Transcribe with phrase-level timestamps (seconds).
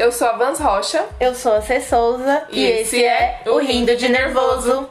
[0.00, 1.06] Eu sou a Vans Rocha.
[1.20, 2.48] Eu sou a Cê Souza.
[2.50, 4.88] E, esse é o Rindo de Nervoso.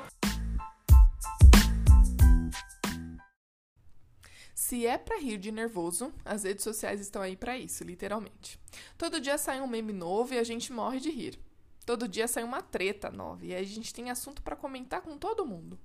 [4.53, 8.59] Se é pra rir de nervoso, as redes sociais estão aí pra isso, literalmente.
[8.99, 11.39] Todo dia sai um meme novo e a gente morre de rir.
[11.87, 15.17] Todo dia sai uma treta nova e aí a gente tem assunto pra comentar com
[15.17, 15.79] todo mundo.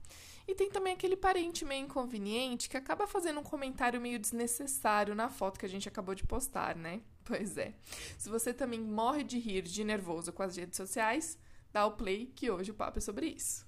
[0.47, 5.31] E tem também aquele parente meio inconveniente que acaba fazendo um comentário meio desnecessário na
[5.31, 7.01] foto que a gente acabou de postar, né?
[7.25, 7.73] Pois é.
[8.19, 11.39] Se você também morre de rir de nervoso com as redes sociais,
[11.73, 13.67] dá o play que hoje o papo é sobre isso.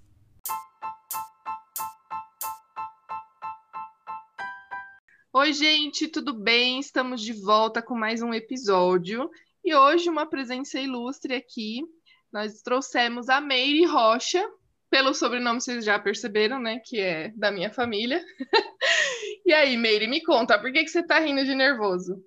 [5.32, 6.78] Oi, gente, tudo bem?
[6.78, 9.30] Estamos de volta com mais um episódio.
[9.64, 11.82] E hoje uma presença ilustre aqui.
[12.30, 14.46] Nós trouxemos a Meire Rocha,
[14.90, 16.80] pelo sobrenome vocês já perceberam, né?
[16.84, 18.22] Que é da minha família.
[19.46, 22.22] e aí, Meire, me conta, por que, que você tá rindo de nervoso?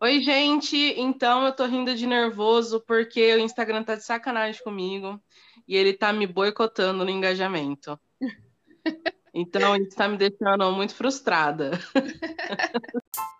[0.00, 0.76] Oi, gente.
[0.98, 5.20] Então eu tô rindo de nervoso porque o Instagram tá de sacanagem comigo
[5.66, 7.98] e ele tá me boicotando no engajamento.
[9.36, 11.72] Então isso tá me deixando muito frustrada.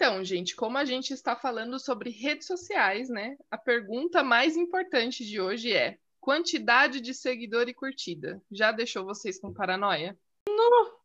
[0.00, 3.36] Então, gente, como a gente está falando sobre redes sociais, né?
[3.50, 8.40] A pergunta mais importante de hoje é: quantidade de seguidor e curtida.
[8.50, 10.18] Já deixou vocês com paranoia?
[10.48, 10.99] Não.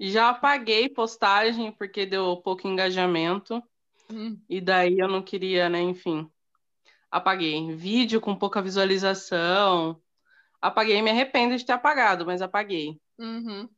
[0.00, 3.62] Já apaguei postagem porque deu pouco engajamento.
[4.10, 4.38] Hum.
[4.48, 5.80] E daí eu não queria, né?
[5.80, 6.28] Enfim.
[7.10, 7.72] Apaguei.
[7.74, 10.00] Vídeo com pouca visualização.
[10.60, 12.98] Apaguei, me arrependo de ter apagado, mas apaguei.
[13.18, 13.68] Uhum.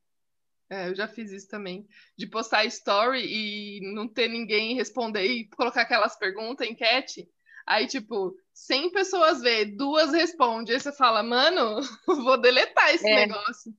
[0.71, 1.87] É, eu já fiz isso também.
[2.17, 7.29] De postar story e não ter ninguém responder e colocar aquelas perguntas, enquete.
[7.67, 10.75] Aí, tipo, 100 pessoas vê, duas respondem.
[10.75, 13.27] Aí você fala, mano, vou deletar esse É.
[13.27, 13.73] negócio.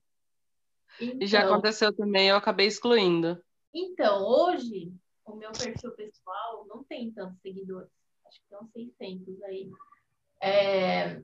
[1.00, 3.42] E já Então, aconteceu também, eu acabei excluindo.
[3.74, 4.92] então, hoje,
[5.26, 7.90] o meu perfil pessoal não tem tantos seguidores.
[8.26, 9.70] Acho que tem uns 600 aí.
[10.42, 11.22] É,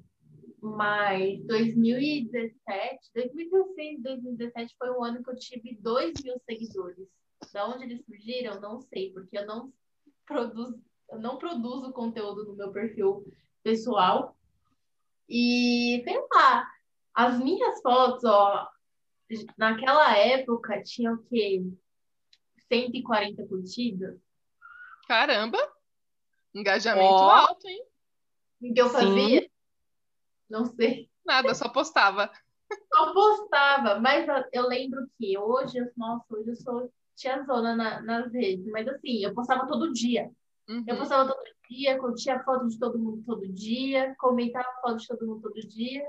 [0.61, 7.07] mas 2017, 2016, 2017 foi o ano que eu tive 2 mil seguidores.
[7.51, 9.73] Da onde eles surgiram, não sei, porque eu não
[10.25, 10.79] produzo,
[11.11, 13.25] eu não produzo conteúdo no meu perfil
[13.61, 14.35] pessoal.
[15.27, 16.65] E, sei lá,
[17.13, 18.67] as minhas fotos, ó,
[19.57, 21.63] naquela época tinha o quê?
[22.71, 24.19] 140 curtidas.
[25.07, 25.57] Caramba!
[26.53, 27.29] Engajamento Ó.
[27.29, 27.85] alto, hein?
[28.61, 28.93] O que eu Sim.
[28.93, 29.49] fazia?
[30.49, 31.09] Não sei.
[31.25, 32.31] Nada, só postava.
[32.93, 38.65] Só postava, mas eu- lembro que hoje, nossa, hoje eu sou tiazona na, nas redes,
[38.67, 40.29] mas assim, eu postava todo dia.
[40.69, 40.83] Uhum.
[40.87, 45.25] Eu postava todo dia, curtia foto de todo mundo todo dia, comentava foto de todo
[45.25, 46.03] mundo todo dia.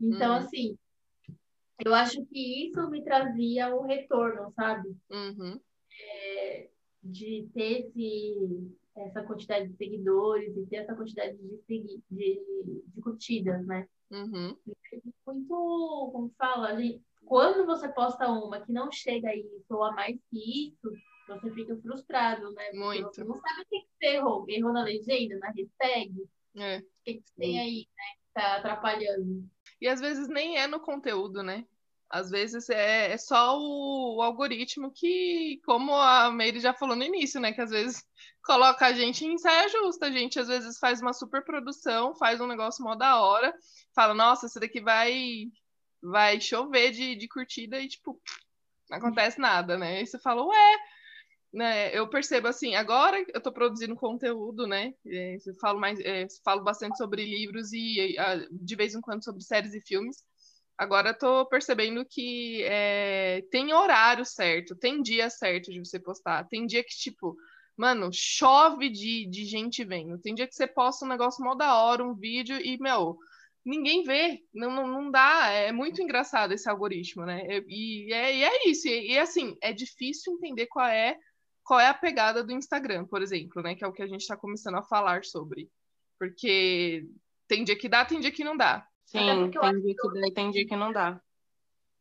[0.00, 0.38] Então, Uhum.
[0.38, 0.78] assim,
[1.84, 4.88] eu acho que isso me trazia o retorno, sabe?
[5.10, 5.60] Uhum.
[7.02, 12.42] de ter esse, essa quantidade de seguidores e ter essa quantidade de, segui- de,
[12.94, 13.86] de curtidas, né?
[14.10, 14.56] Uhum.
[15.26, 15.48] Muito,
[16.12, 19.92] como fala, a gente- quando você posta uma que não chega a isso ou a
[19.92, 20.92] mais que isso,
[21.28, 22.64] você fica frustrado, né?
[22.64, 23.14] Porque Muito.
[23.14, 24.44] Você não sabe o que, que você errou.
[24.48, 26.12] Errou na legenda, na hashtag?
[26.56, 26.82] O É.
[27.04, 28.04] que, que você tem aí, né?
[28.20, 29.48] Que tá atrapalhando.
[29.80, 31.64] E às vezes nem é no conteúdo, né?
[32.10, 37.04] Às vezes é, é só o, o algoritmo que, como a Meire já falou no
[37.04, 37.52] início, né?
[37.52, 38.04] Que às vezes
[38.44, 40.06] coloca a gente em saia justa.
[40.06, 43.54] A gente às vezes faz uma super produção, faz um negócio mó da hora,
[43.94, 45.46] fala, nossa, esse daqui vai,
[46.02, 48.20] vai chover de, de curtida e, tipo,
[48.90, 49.98] não acontece nada, né?
[49.98, 50.78] Aí você fala, ué,
[51.52, 51.96] né?
[51.96, 54.94] Eu percebo assim, agora eu tô produzindo conteúdo, né?
[55.06, 59.24] É, eu falo mais, é, falo bastante sobre livros e ah, de vez em quando
[59.24, 60.18] sobre séries e filmes.
[60.78, 62.64] Agora tô percebendo que
[63.50, 66.48] tem horário certo, tem dia certo de você postar.
[66.48, 67.36] Tem dia que, tipo,
[67.76, 70.18] mano, chove de, de gente vendo.
[70.18, 73.18] Tem dia que você posta um negócio mó da hora, um vídeo, e, meu,
[73.64, 74.42] ninguém vê.
[74.54, 75.48] Não, não, não dá.
[75.48, 77.42] É muito engraçado esse algoritmo, né?
[77.68, 78.88] E, e é, e é isso.
[78.88, 81.16] E, e, assim, é difícil entender qual é,
[81.70, 83.76] qual é a pegada do Instagram, por exemplo, né?
[83.76, 85.70] Que é o que a gente tá começando a falar sobre.
[86.18, 87.06] Porque
[87.46, 88.84] tem dia que dá, tem dia que não dá.
[89.04, 89.20] Sim,
[89.52, 91.22] tem dia que dá e tem dia que não dá.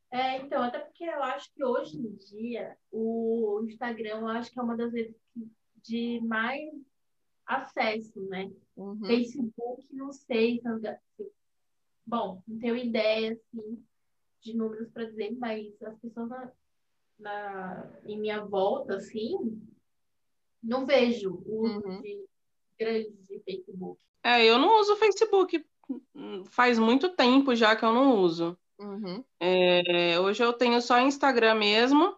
[0.09, 4.59] É, então, até porque eu acho que hoje em dia o Instagram eu acho que
[4.59, 5.47] é uma das redes que-
[5.83, 6.67] de mais
[7.45, 8.51] acesso, né?
[8.75, 9.05] Uhum.
[9.05, 10.59] Facebook, não sei.
[10.59, 11.31] se-
[12.07, 13.85] Bom, não tenho ideia, assim,
[14.41, 16.31] de números para dizer, mas as pessoas
[17.19, 19.61] na, em minha volta, assim,
[20.63, 22.01] não vejo o uso Uhum.
[22.01, 22.25] de
[22.79, 24.01] grande de Facebook.
[24.23, 25.65] É, eu não uso o Facebook.
[26.49, 28.57] Faz muito tempo já que eu não uso.
[28.79, 29.23] Uhum.
[29.39, 32.15] É, hoje eu tenho só Instagram mesmo.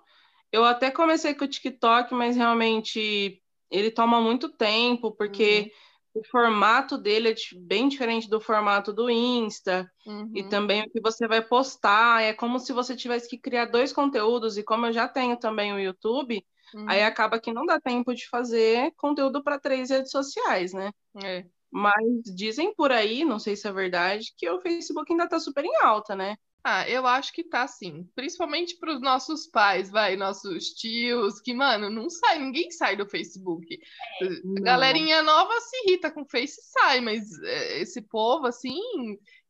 [0.51, 5.69] Eu até comecei com o TikTok, mas realmente ele toma muito tempo, porque uhum.
[6.13, 10.31] O formato dele é bem diferente do formato do Insta, uhum.
[10.35, 13.93] e também o que você vai postar, é como se você tivesse que criar dois
[13.93, 16.85] conteúdos, e como eu já tenho também o YouTube, uhum.
[16.89, 20.91] aí acaba que não dá tempo de fazer conteúdo para três redes sociais, né?
[21.23, 21.45] É.
[21.71, 22.03] Mas
[22.35, 25.75] dizem por aí, não sei se é verdade, que o Facebook ainda está super em
[25.81, 26.35] alta, né?
[26.63, 28.07] Ah, eu acho que tá sim.
[28.15, 33.09] Principalmente para os nossos pais, vai, nossos tios, que, mano, não sai, ninguém sai do
[33.09, 33.79] Facebook.
[34.21, 38.79] É, Galerinha nova se irrita com o Face sai, mas é, esse povo, assim,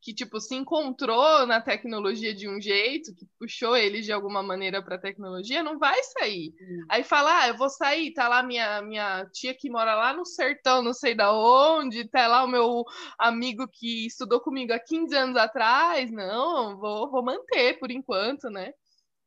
[0.01, 4.83] que tipo se encontrou na tecnologia de um jeito, que puxou eles de alguma maneira
[4.83, 6.53] para a tecnologia, não vai sair.
[6.59, 6.86] Hum.
[6.89, 10.25] Aí fala: "Ah, eu vou sair, tá lá minha minha tia que mora lá no
[10.25, 12.83] sertão, não sei da onde, tá lá o meu
[13.19, 16.12] amigo que estudou comigo há 15 anos atrás".
[16.12, 18.74] Não, vou vou manter por enquanto, né?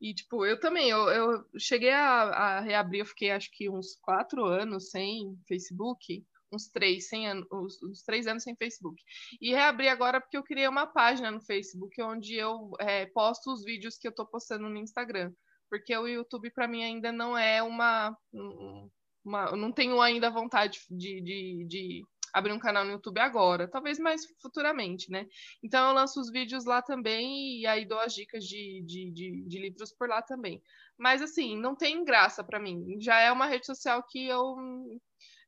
[0.01, 3.97] E, tipo, eu também, eu, eu cheguei a, a reabrir, eu fiquei acho que uns
[4.03, 6.23] quatro anos sem Facebook
[6.55, 9.03] uns três, sem uns, uns, três anos sem Facebook.
[9.41, 13.65] E reabri agora porque eu criei uma página no Facebook onde eu é, posto os
[13.65, 15.33] vídeos que eu tô postando no Instagram.
[15.69, 18.17] Porque o YouTube, para mim, ainda não é uma,
[19.25, 19.47] uma.
[19.51, 22.05] Eu não tenho ainda vontade de, de, de
[22.35, 25.27] abrir um canal no YouTube agora, talvez mais futuramente, né?
[25.63, 29.45] Então eu lanço os vídeos lá também e aí dou as dicas de, de, de,
[29.47, 30.61] de livros por lá também.
[30.99, 33.01] Mas assim, não tem graça para mim.
[33.01, 34.57] Já é uma rede social que eu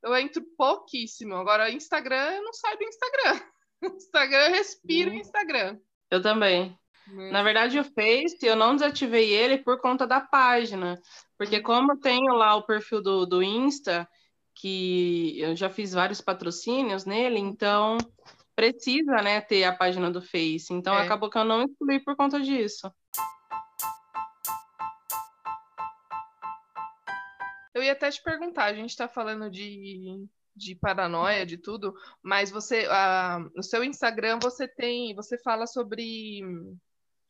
[0.07, 1.35] eu entro pouquíssimo.
[1.35, 3.41] Agora, Instagram, eu não saio do Instagram.
[3.97, 5.15] Instagram, eu respiro hum.
[5.15, 5.79] Instagram.
[6.11, 6.79] Eu também.
[7.09, 7.31] Hum.
[7.31, 11.01] Na verdade, o Face, eu não desativei ele por conta da página.
[11.37, 14.09] Porque como eu tenho lá o perfil do, do Insta,
[14.55, 17.99] que eu já fiz vários patrocínios nele, então
[18.55, 20.73] precisa, né, ter a página do Face.
[20.73, 21.03] Então, é.
[21.03, 22.91] acabou que eu não excluí por conta disso.
[27.77, 32.51] Eu ia até te perguntar, a gente está falando de, de paranoia, de tudo, mas
[32.51, 32.89] você,
[33.55, 36.41] no seu Instagram, você tem, você fala sobre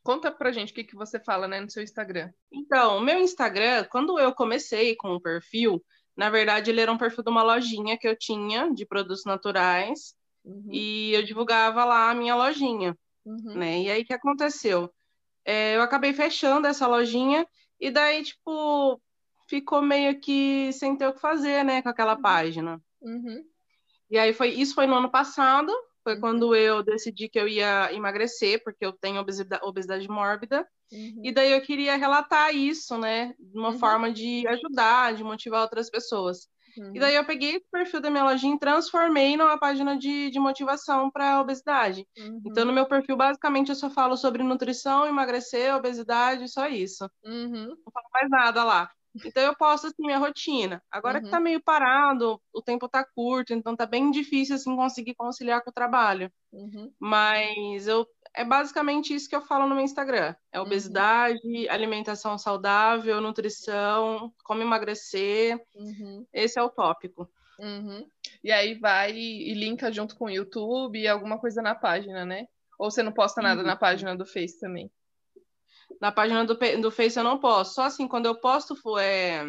[0.07, 2.31] Conta pra gente o que, que você fala né, no seu Instagram.
[2.53, 5.85] Então, o meu Instagram, quando eu comecei com o perfil,
[6.17, 10.15] na verdade, ele era um perfil de uma lojinha que eu tinha de produtos naturais
[10.45, 10.69] uhum.
[10.71, 13.55] e eu divulgava lá a minha lojinha, uhum.
[13.57, 13.83] né?
[13.83, 14.89] E aí, o que aconteceu?
[15.45, 17.45] É, eu acabei fechando essa lojinha
[17.81, 19.03] e daí, tipo,
[19.49, 22.23] ficou meio que sem ter o que fazer, né, com aquela uhum.
[22.23, 22.83] página.
[23.01, 23.45] Uhum.
[24.11, 25.73] E aí foi isso foi no ano passado,
[26.03, 26.21] foi uhum.
[26.21, 30.67] quando eu decidi que eu ia emagrecer, porque eu tenho obesidade, obesidade mórbida.
[30.93, 31.23] Uhum.
[31.25, 33.79] E daí eu queria relatar isso, né, de uma uhum.
[33.79, 36.49] forma de ajudar, de motivar outras pessoas.
[36.95, 40.39] E daí eu peguei o perfil da minha lojinha e transformei numa página de, de
[40.39, 42.07] motivação para obesidade.
[42.45, 47.11] Então, no meu perfil, basicamente, eu só falo sobre nutrição, emagrecer, obesidade, só isso.
[47.69, 48.91] Não falo mais nada lá.
[49.25, 50.83] Então eu posto assim minha rotina.
[50.91, 51.25] Agora uhum.
[51.25, 55.63] que tá meio parado, o tempo tá curto, então tá bem difícil assim conseguir conciliar
[55.63, 56.31] com o trabalho.
[56.53, 56.93] Uhum.
[56.99, 60.35] Mas eu é basicamente isso que eu falo no meu Instagram.
[60.53, 60.67] É uhum.
[60.67, 61.67] obesidade, uhum.
[61.71, 65.59] alimentação saudável, nutrição, como emagrecer.
[65.75, 66.27] Uhum.
[66.33, 67.29] Esse é o tópico.
[67.59, 68.07] Uhum.
[68.45, 72.47] E aí vai e linka junto com o YouTube e alguma coisa na página, né?
[72.79, 74.91] Ou você não posta nada na página do Face também?
[76.00, 77.75] Na página do, do Face eu não posto.
[77.75, 79.43] Só assim, quando eu posto é,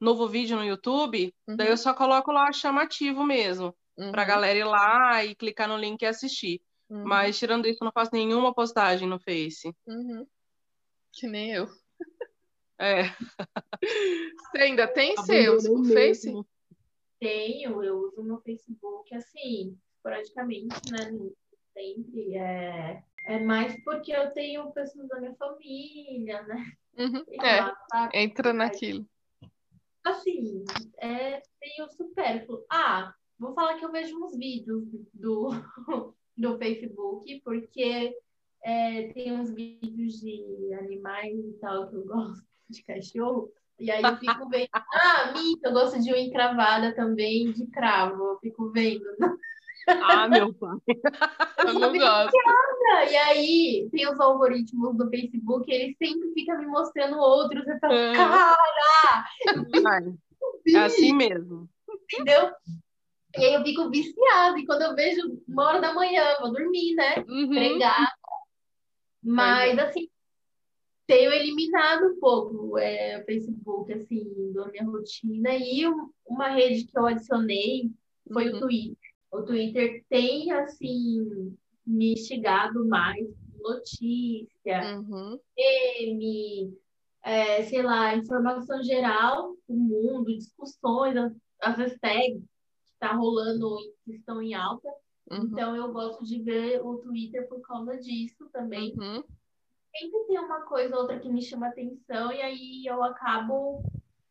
[0.00, 1.56] novo vídeo no YouTube, uhum.
[1.56, 3.74] daí eu só coloco lá chamativo mesmo.
[3.96, 4.10] Uhum.
[4.12, 6.60] Pra galera ir lá e clicar no link e assistir.
[6.88, 7.04] Uhum.
[7.04, 9.74] Mas tirando isso, eu não faço nenhuma postagem no Face.
[9.86, 10.26] Uhum.
[11.12, 11.68] Que nem eu.
[12.78, 13.02] É.
[13.82, 16.32] Você ainda tem seus o Face?
[17.18, 21.10] Tenho, eu uso no Facebook assim, esporadicamente, né?
[21.74, 22.36] Sempre.
[22.36, 26.72] É é mais porque eu tenho pessoas da minha família, né?
[26.98, 29.06] Uhum, é, lá, entra naquilo.
[30.04, 30.64] Assim,
[30.98, 32.64] é meio supérfluo.
[32.68, 34.84] Ah, vou falar que eu vejo uns vídeos
[35.14, 35.50] do,
[36.36, 38.16] do Facebook, porque
[38.64, 43.52] é, tem uns vídeos de animais e tal que eu gosto de cachorro.
[43.78, 44.68] E aí eu fico vendo.
[44.92, 48.24] Ah, Mita, eu gosto de uma encravada também de cravo.
[48.24, 49.04] Eu fico vendo.
[50.02, 50.76] Ah, meu pai.
[51.66, 52.36] Eu não gosto.
[53.10, 57.66] E aí, tem os algoritmos do Facebook, eles sempre ficam me mostrando outros.
[57.66, 58.12] Eu falo, é.
[58.14, 58.56] cara!
[60.66, 61.68] É assim mesmo.
[62.12, 62.50] Entendeu?
[63.36, 64.58] E aí eu fico viciada.
[64.58, 67.24] E quando eu vejo uma hora da manhã, vou dormir, né?
[67.28, 67.48] Uhum.
[67.48, 68.12] Pregada.
[69.22, 69.82] Mas, é.
[69.82, 70.08] assim,
[71.06, 75.54] tenho eliminado um pouco é, o Facebook, assim, da minha rotina.
[75.54, 75.84] E
[76.26, 77.90] uma rede que eu adicionei
[78.32, 78.56] foi uhum.
[78.56, 78.96] o Twitter
[79.32, 81.56] o Twitter tem, assim,
[81.86, 83.26] me instigado mais
[83.60, 85.38] notícia, uhum.
[85.56, 86.76] meme,
[87.22, 91.14] é, sei lá, informação geral do mundo, discussões.
[91.60, 94.88] as hashtags que tá rolando, que estão em alta.
[95.30, 95.44] Uhum.
[95.44, 98.94] Então eu gosto de ver o Twitter por causa disso também.
[98.98, 99.22] Uhum.
[99.94, 103.82] Sempre tem uma coisa ou outra que me chama atenção e aí eu acabo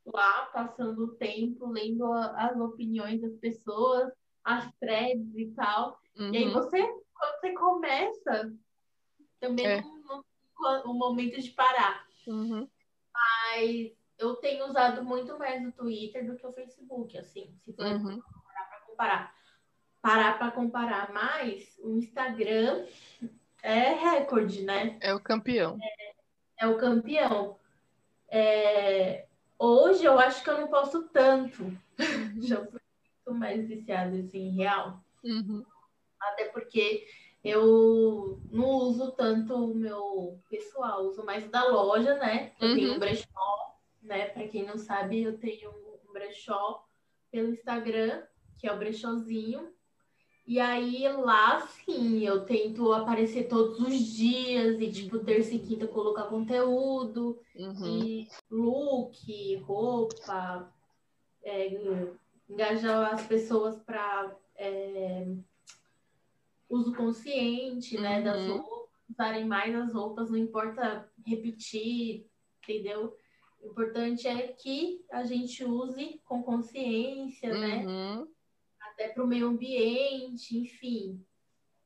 [0.06, 4.12] lá passando o tempo, lendo a- as opiniões das pessoas,
[4.58, 6.00] as threads e tal.
[6.16, 6.54] E aí Uhum.
[6.54, 6.82] você,
[7.14, 8.54] quando você começa,
[9.40, 9.82] também É.
[9.82, 10.24] não,
[10.60, 12.06] não o momento de parar.
[12.28, 12.68] Uhum.
[13.14, 17.86] Mas eu tenho usado muito mais o Twitter do que o Facebook, assim, se for
[17.86, 18.22] Uhum.
[18.22, 19.36] para comparar.
[20.02, 22.86] Parar para comparar mais, o Instagram
[23.62, 24.98] é recorde, né?
[25.02, 25.78] É o campeão.
[26.58, 27.58] É o campeão.
[28.28, 29.26] É,
[29.62, 31.66] Hoje eu acho que eu não posto tanto.
[32.42, 32.80] Já fui
[33.30, 35.04] muito mais viciada assim, em real.
[35.24, 35.64] Uhum.
[36.20, 37.06] Até porque
[37.44, 42.54] eu não uso tanto o meu pessoal, uso mais da loja, né?
[42.60, 42.96] Eu tenho Uhum.
[42.96, 44.26] um brechó, né?
[44.30, 45.70] Pra quem não sabe, eu tenho
[46.08, 46.84] um brechó
[47.32, 48.24] pelo Instagram,
[48.58, 49.70] que é o brechózinho.
[50.46, 55.88] E aí lá sim, eu tento aparecer todos os dias e tipo terça e quinta
[55.88, 57.86] colocar conteúdo Uhum.
[57.86, 60.74] e look, roupa,
[61.44, 61.70] é,
[62.50, 64.36] engajar as pessoas para
[66.70, 68.58] uso consciente, né, das Uhum.
[68.58, 72.28] roupas, usarem mais as roupas, não importa repetir,
[72.64, 73.16] entendeu?
[73.62, 77.86] O importante é que a gente use com consciência, né?
[77.86, 78.28] Uhum.
[78.80, 81.26] Até para o meio ambiente, enfim.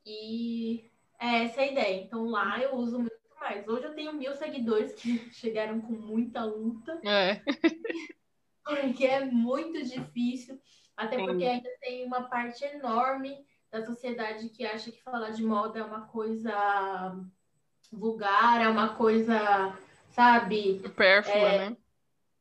[0.06, 0.90] E
[1.20, 2.02] é essa a ideia.
[2.04, 3.68] Então lá eu uso muito mais.
[3.68, 7.42] Hoje eu tenho mil seguidores que chegaram com muita luta, É.
[8.64, 10.60] porque é muito difícil.
[10.96, 11.26] Até Sim.
[11.26, 15.84] porque ainda tem uma parte enorme da sociedade que acha que falar de moda é
[15.84, 17.16] uma coisa
[17.92, 19.78] vulgar, é uma coisa,
[20.12, 21.78] sabe, Supérflua, né?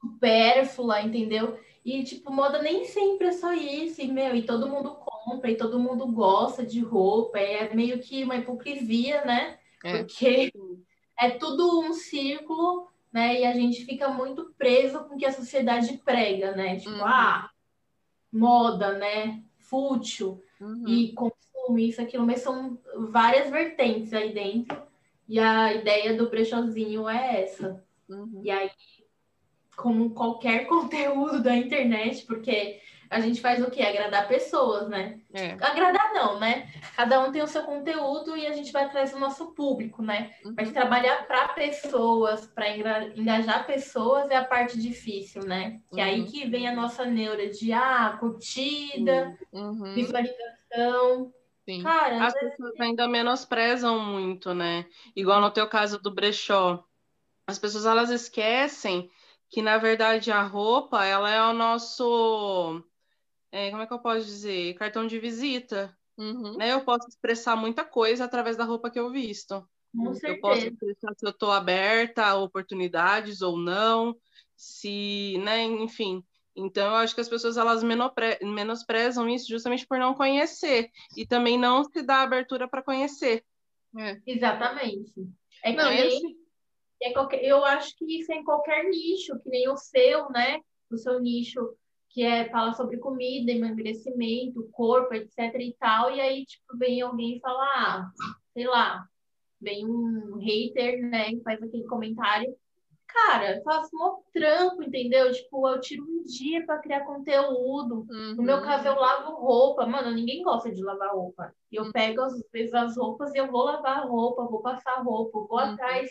[0.00, 1.58] supérflua, entendeu?
[1.84, 5.56] E, tipo, moda nem sempre é só isso, e, meu, e todo mundo compra, e
[5.56, 9.58] todo mundo gosta de roupa, é meio que uma hipocrisia, né?
[9.84, 9.98] É.
[9.98, 10.52] Porque
[11.18, 13.40] é tudo um círculo, né?
[13.40, 16.76] E a gente fica muito preso com o que a sociedade prega, né?
[16.76, 17.04] Tipo, Uhum.
[17.04, 17.50] ah,
[18.32, 19.42] moda, né?
[19.58, 20.84] Fútil Uhum.
[20.86, 22.78] e consumo, isso, aquilo, mas são
[23.10, 24.80] várias vertentes aí dentro.
[25.28, 27.84] E a ideia do brechózinho é essa.
[28.08, 28.40] Uhum.
[28.44, 28.70] E aí,
[29.76, 32.80] como qualquer conteúdo da internet, porque
[33.12, 33.82] a gente faz o quê?
[33.82, 35.20] Agradar pessoas, né?
[35.34, 35.52] É.
[35.52, 36.68] Agradar não, né?
[36.96, 40.34] Cada um tem o seu conteúdo e a gente vai atrás do nosso público, né?
[40.44, 40.54] Uhum.
[40.56, 42.70] Mas trabalhar para pessoas, para
[43.16, 45.80] engajar pessoas é a parte difícil, né?
[45.92, 46.26] Que é aí Uhum.
[46.26, 49.94] que vem a nossa neura de ah, curtida, Uhum.
[49.94, 51.32] visualização.
[51.68, 51.82] Sim.
[51.82, 54.86] Cara, As pessoas ainda menosprezam muito, né?
[55.14, 56.82] Igual no teu caso do brechó.
[57.46, 59.10] As pessoas elas esquecem
[59.50, 62.82] que, na verdade, a roupa ela é o nosso.
[63.52, 64.74] É, como é que eu posso dizer?
[64.74, 65.96] Cartão de visita.
[66.16, 66.56] Uhum.
[66.56, 66.72] Né?
[66.72, 69.64] Eu posso expressar muita coisa através da roupa que eu visto.
[69.94, 74.16] com Eu posso expressar se eu estou aberta a oportunidades ou não,
[74.56, 76.24] se, né, enfim.
[76.54, 81.58] Então, eu acho que as pessoas elas menosprezam isso justamente por não conhecer e também
[81.58, 83.42] não se dá abertura para conhecer.
[83.98, 84.20] É.
[84.26, 85.12] Exatamente.
[85.64, 86.36] É que Não, nem assim,
[87.00, 90.60] É qualquer- eu acho que isso é em qualquer nicho, que nem o seu, né?
[90.90, 91.74] O seu nicho
[92.12, 97.36] que é fala sobre comida, emagrecimento, corpo, etc e tal, e aí, tipo, vem alguém
[97.36, 98.10] e fala, ah,
[98.52, 99.06] sei lá,
[99.60, 102.54] vem um hater, né, e faz aquele comentário.
[103.06, 105.30] Cara, eu faço um trampo, entendeu?
[105.32, 108.06] Tipo, eu tiro um dia para criar conteúdo.
[108.08, 108.62] No meu uhum.
[108.62, 109.84] caso, eu lavo roupa.
[109.84, 111.54] Mano, ninguém gosta de lavar roupa.
[111.70, 111.92] Eu Uhum.
[111.92, 115.58] pego, às vezes, as roupas e eu vou lavar roupa, vou passar roupa, vou Uhum.
[115.58, 116.10] atrás,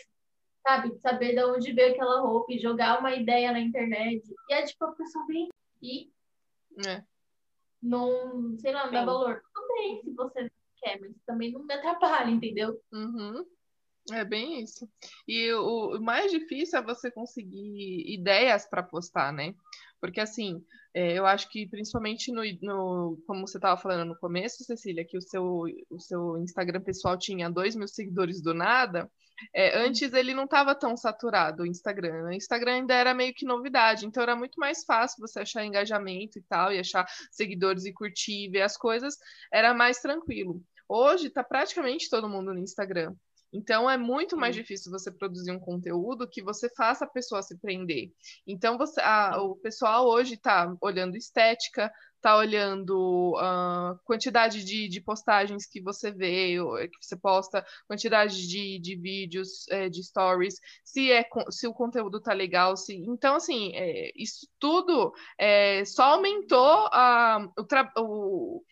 [0.64, 0.96] sabe?
[1.00, 4.22] Saber de onde veio aquela roupa e jogar uma ideia na internet.
[4.48, 5.48] E é tipo, a pessoa vem
[5.82, 6.10] e
[6.86, 7.02] É.
[7.82, 9.06] não, sei lá, não dá Sim.
[9.06, 9.42] valor.
[9.54, 12.80] Tudo bem se você quer, mas também não me atrapalha, entendeu?
[12.92, 13.44] Uhum.
[14.10, 14.88] É bem isso.
[15.28, 19.54] E o, o mais difícil é você conseguir ideias para postar, né?
[20.00, 24.64] Porque assim, é, eu acho que principalmente no, no- como você estava falando no começo,
[24.64, 29.08] Cecília, que o seu, o seu Instagram pessoal tinha 2 mil seguidores do nada.
[29.54, 32.24] É, antes ele não estava tão saturado o Instagram.
[32.26, 36.38] O Instagram ainda era meio que novidade, então era muito mais fácil você achar engajamento
[36.38, 39.16] e tal, e achar seguidores e curtir, ver as coisas,
[39.52, 40.62] era mais tranquilo.
[40.88, 43.14] Hoje tá praticamente todo mundo no Instagram.
[43.52, 47.58] Então é muito mais difícil você produzir um conteúdo que você faça a pessoa se
[47.58, 48.10] prender.
[48.46, 51.92] Então você, a- o pessoal hoje está olhando estética,
[52.22, 57.66] tá olhando a uh, quantidade de, de postagens que você vê, é, que você posta,
[57.86, 62.94] quantidade de, de vídeos, é, de stories, se, é, se o conteúdo tá legal, se.
[62.94, 68.62] Então, assim, é, isso tudo é, só aumentou a, o, o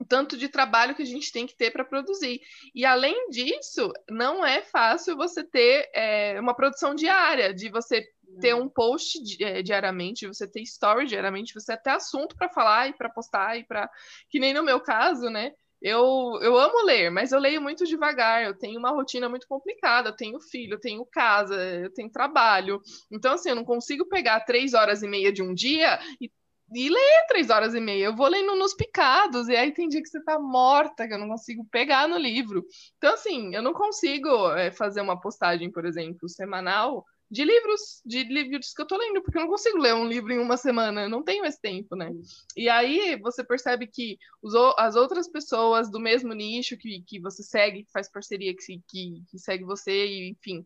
[0.00, 2.40] o tanto de trabalho que a gente tem que ter para produzir.
[2.74, 8.02] E além disso, não é fácil você ter é, uma produção diária, de você
[8.40, 12.92] ter um post é, diariamente, você ter story diariamente, você ter assunto para falar e
[12.92, 13.90] para postar e para
[14.28, 15.52] que nem no meu caso, né?
[15.82, 18.44] Eu, eu amo ler, mas eu leio muito devagar.
[18.44, 20.10] Eu tenho uma rotina muito complicada.
[20.10, 22.82] Eu tenho filho, eu tenho casa, eu tenho trabalho.
[23.10, 26.30] Então, assim, eu não consigo pegar três horas e meia de um dia e
[26.72, 28.04] e ler três horas e meia.
[28.04, 31.18] Eu vou lendo nos picados, e aí tem dia que você tá morta, que eu
[31.18, 32.64] não consigo pegar no livro.
[32.96, 38.24] Então, assim, eu não consigo é, fazer uma postagem, por exemplo, semanal de livros, de
[38.24, 41.08] livros que eu tô lendo, porque eu não consigo ler um livro em uma semana,
[41.08, 42.10] não tenho esse tempo, né?
[42.56, 47.42] E aí você percebe que os, as outras pessoas do mesmo nicho que, que você
[47.42, 50.64] segue, que faz parceria, que, que, que segue você, e, enfim,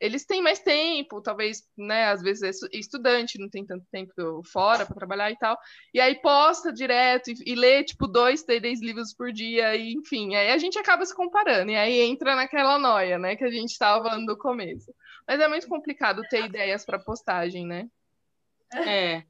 [0.00, 4.84] eles têm mais tempo, talvez, né, às vezes é estudante, não tem tanto tempo fora
[4.84, 5.56] para trabalhar e tal,
[5.92, 10.34] e aí posta direto e, e lê, tipo, dois, três livros por dia, e enfim,
[10.34, 13.70] aí a gente acaba se comparando, e aí entra naquela noia, né, que a gente
[13.70, 14.92] estava falando no começo.
[15.26, 17.88] Mas é muito complicado ter ideias para postagem, né?
[18.74, 19.24] É.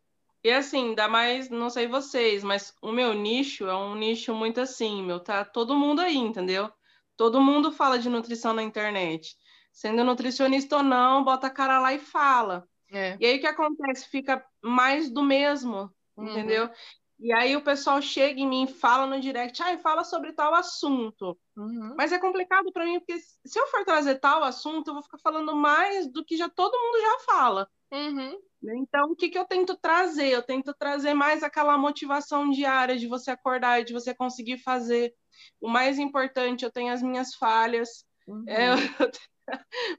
[0.45, 4.61] E assim, ainda mais, não sei vocês, mas o meu nicho é um nicho muito
[4.61, 6.71] assim, meu, tá todo mundo aí, entendeu?
[7.17, 9.37] Todo mundo fala de nutrição na internet
[9.77, 12.67] sendo nutricionista ou não, bota a cara lá e fala.
[12.91, 13.15] É.
[13.21, 14.09] E aí o que acontece?
[14.09, 16.31] Fica mais do mesmo, uhum.
[16.31, 16.71] entendeu?
[17.19, 20.55] E aí o pessoal chega em mim e fala no direct, ah, fala sobre tal
[20.55, 21.39] assunto.
[21.57, 21.95] Uhum.
[21.97, 25.19] Mas é complicado para mim, porque se eu for trazer tal assunto, eu vou ficar
[25.19, 27.69] falando mais do que já todo mundo já fala.
[27.91, 28.39] Uhum.
[28.63, 30.29] Então, o que, que eu tento trazer?
[30.29, 35.15] Eu tento trazer mais aquela motivação diária de você acordar, de você conseguir fazer.
[35.61, 38.05] O mais importante, eu tenho as minhas falhas.
[38.27, 38.45] Uhum.
[38.47, 38.69] É,
[39.01, 39.11] eu,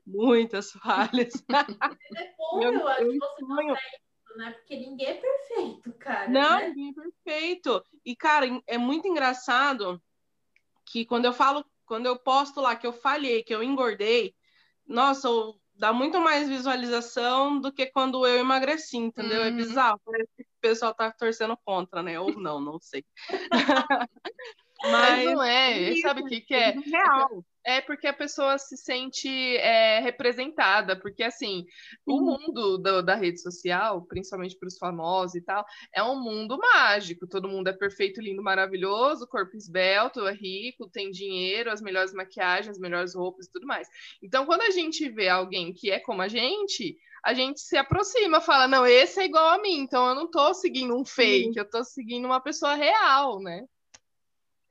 [0.05, 1.33] Muitas falhas.
[2.17, 3.75] É eu, eu acho que você sonho...
[4.37, 4.51] né?
[4.51, 6.29] Porque ninguém é perfeito, cara.
[6.29, 6.69] Não, né?
[6.69, 7.83] ninguém é perfeito.
[8.05, 10.01] E, cara, é muito engraçado
[10.85, 14.35] que quando eu falo, quando eu posto lá que eu falhei, que eu engordei,
[14.85, 15.27] nossa,
[15.75, 19.41] dá muito mais visualização do que quando eu emagreci, entendeu?
[19.41, 19.47] É uhum.
[19.47, 22.19] É bizarro, parece que o pessoal tá torcendo contra, né?
[22.19, 23.05] Ou não, não sei.
[24.83, 26.71] Mas, não é, sabe o que, que é?
[26.71, 27.43] Real.
[27.65, 31.65] É porque a pessoa se sente é, representada, porque assim,
[32.05, 36.57] o mundo do, da rede social, principalmente para os famosos e tal, é um mundo
[36.57, 37.27] mágico.
[37.27, 42.69] Todo mundo é perfeito, lindo, maravilhoso, corpo esbelto, é rico, tem dinheiro, as melhores maquiagens,
[42.69, 43.89] as melhores roupas e tudo mais.
[44.23, 48.39] Então, quando a gente vê alguém que é como a gente, a gente se aproxima,
[48.39, 51.65] fala, não, esse é igual a mim, então eu não estou seguindo um fake, eu
[51.65, 53.65] estou seguindo uma pessoa real, né?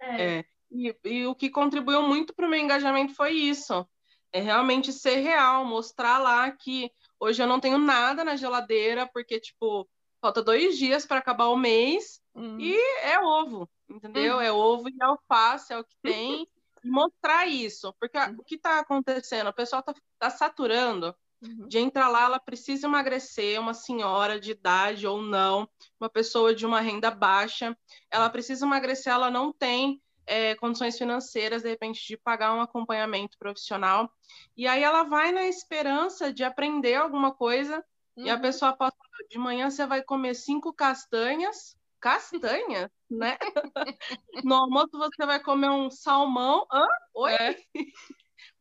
[0.01, 0.39] É.
[0.39, 0.45] é.
[0.71, 3.87] E, e o que contribuiu muito para o meu engajamento foi isso.
[4.33, 9.41] É realmente ser real, mostrar lá que hoje eu não tenho nada na geladeira, porque,
[9.41, 9.89] tipo,
[10.21, 12.59] falta dois dias para acabar o mês uhum.
[12.61, 14.37] e é ovo, entendeu?
[14.37, 14.41] Uhum.
[14.41, 16.47] É ovo e alface, é o que tem.
[16.85, 18.37] e mostrar isso, porque uhum.
[18.39, 19.49] o que está acontecendo?
[19.49, 21.69] O pessoal está tá saturando uhum.
[21.69, 25.69] de entrar lá, ela precisa emagrecer, uma senhora de idade ou não,
[26.01, 27.77] uma pessoa de uma renda baixa,
[28.11, 33.39] ela precisa emagrecer, ela não tem é, condições financeiras, de repente, de pagar um acompanhamento
[33.39, 34.11] profissional.
[34.57, 37.85] E aí ela vai na esperança de aprender alguma coisa,
[38.17, 38.27] uhum.
[38.27, 38.41] e a uhum.
[38.41, 38.97] pessoa pode
[39.29, 43.37] de manhã você vai comer cinco castanhas, castanha, né?
[44.45, 46.67] no almoço você vai comer um salmão.
[46.71, 46.87] Hã?
[47.15, 47.33] Oi?
[47.33, 47.57] É.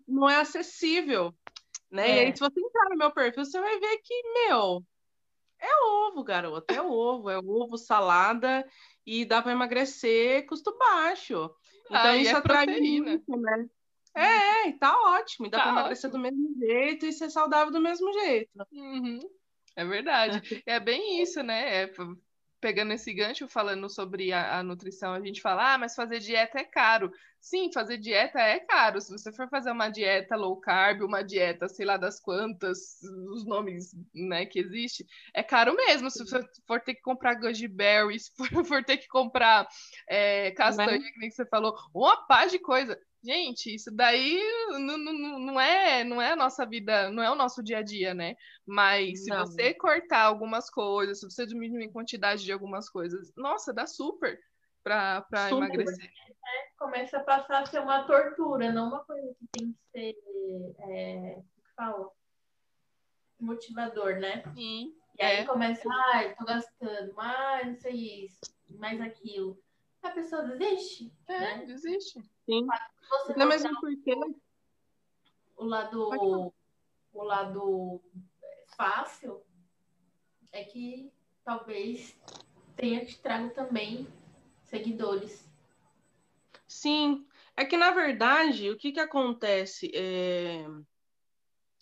[0.07, 1.33] Não é acessível.
[1.95, 2.09] Né?
[2.09, 2.15] É.
[2.15, 4.85] E aí, se você entrar no meu perfil, você vai ver que, meu,
[5.59, 8.67] é ovo, garoto, é ovo, é ovo, salada
[9.05, 11.49] e dá para emagrecer custo baixo.
[11.85, 13.67] Então ah, isso é atrai muito, né?
[14.13, 15.47] É, tá ótimo.
[15.47, 18.49] E dá tá para emagrecer do mesmo jeito e ser saudável do mesmo jeito.
[18.71, 19.19] Uhum.
[19.75, 20.41] É verdade.
[20.65, 21.83] É bem isso, né?
[21.83, 21.93] É,
[22.65, 26.57] pegando esse gancho, falando sobre a, a, nutrição, a gente fala, ah, mas fazer dieta
[26.57, 27.11] é caro.
[27.39, 28.99] Sim, fazer dieta é caro.
[28.99, 32.99] Se você for fazer uma dieta low carb, uma dieta, sei lá das quantas,
[33.29, 36.09] os nomes né, que existe, é caro mesmo.
[36.09, 39.67] Se você for ter que comprar goji berries, for, for ter que comprar
[40.09, 41.11] é, castanha, né?
[41.11, 42.99] que nem você falou, uma pá de coisa.
[43.25, 47.35] Gente, isso daí não, não, não, é, não é a nossa vida, não é o
[47.35, 48.35] nosso dia a dia, né?
[48.63, 49.39] Mas se não.
[49.39, 54.39] você cortar algumas coisas, se você diminuir a quantidade de algumas coisas, nossa, dá super
[54.83, 56.05] para emagrecer.
[56.05, 60.15] É, começa a passar a ser uma tortura, não uma coisa que tem que ser,
[60.81, 62.11] é, que fala?
[63.39, 64.43] Motivador, né?
[64.53, 64.93] Sim.
[65.17, 65.45] E aí é.
[65.45, 68.39] começa, ai, tô gastando, mas não sei isso.
[68.69, 69.59] mais aquilo.
[70.03, 71.11] A pessoa desiste.
[71.27, 71.65] É, né?
[71.65, 72.21] desiste.
[72.45, 72.67] Sim.
[73.09, 74.15] Você Não, mostrar mesmo porque.
[75.57, 76.53] o lado,
[77.13, 78.01] o lado
[78.75, 79.41] fácil
[80.51, 81.11] é que
[81.43, 82.17] talvez
[82.75, 84.07] tenha te trago também
[84.63, 85.47] seguidores.
[86.67, 89.91] Sim, é que na verdade o que que acontece?
[89.93, 90.65] É...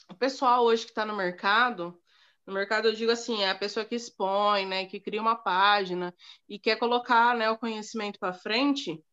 [0.09, 1.99] O pessoal hoje que está no mercado,
[2.45, 6.13] no mercado eu digo assim, é a pessoa que expõe, né, que cria uma página
[6.47, 9.03] e quer colocar, né, o conhecimento para frente.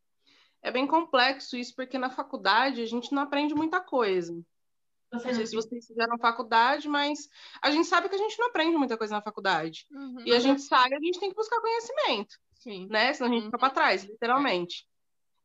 [0.63, 4.35] É bem complexo isso, porque na faculdade a gente não aprende muita coisa.
[5.13, 7.29] Você Não sei se vocês fizeram faculdade, mas
[7.61, 9.87] a gente sabe que a gente não aprende muita coisa na faculdade.
[9.91, 10.23] Uhum.
[10.25, 12.37] E a gente sai, a gente tem que buscar conhecimento.
[12.61, 12.87] Sim.
[12.89, 13.13] né?
[13.13, 14.87] Senão a gente fica para trás, literalmente.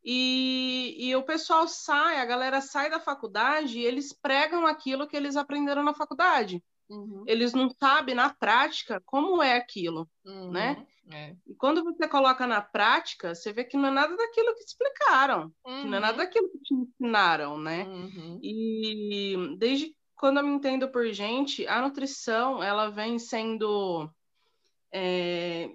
[0.03, 5.15] E, e o pessoal sai, a galera sai da faculdade e eles pregam aquilo que
[5.15, 6.63] eles aprenderam na faculdade.
[6.89, 7.23] Uhum.
[7.27, 10.09] Eles não sabem na prática como é aquilo.
[10.25, 10.51] Uhum.
[10.51, 10.85] né?
[11.11, 11.35] É.
[11.45, 14.69] E quando você coloca na prática, você vê que não é nada daquilo que te
[14.69, 17.83] explicaram, que não é nada daquilo que te ensinaram, né?
[17.83, 18.39] Uhum.
[18.41, 24.09] E desde quando eu me entendo por gente, a nutrição ela vem sendo
[24.91, 25.69] é,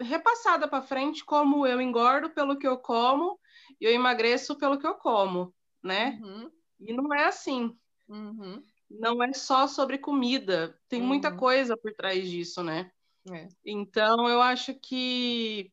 [0.00, 3.38] repassada para frente como eu engordo pelo que eu como
[3.80, 6.18] e eu emagreço pelo que eu como, né?
[6.22, 6.50] Uhum.
[6.80, 7.76] E não é assim.
[8.08, 8.62] Uhum.
[8.98, 11.36] Não é só sobre comida, tem muita Uhum.
[11.36, 12.90] coisa por trás disso, né?
[13.30, 13.52] É.
[13.64, 15.72] Então eu acho que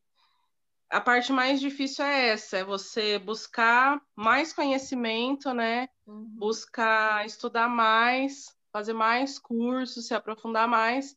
[0.90, 5.88] a parte mais difícil é essa, é você buscar mais conhecimento, né?
[6.06, 6.28] Uhum.
[6.38, 11.16] buscar estudar mais, fazer mais cursos, se aprofundar mais,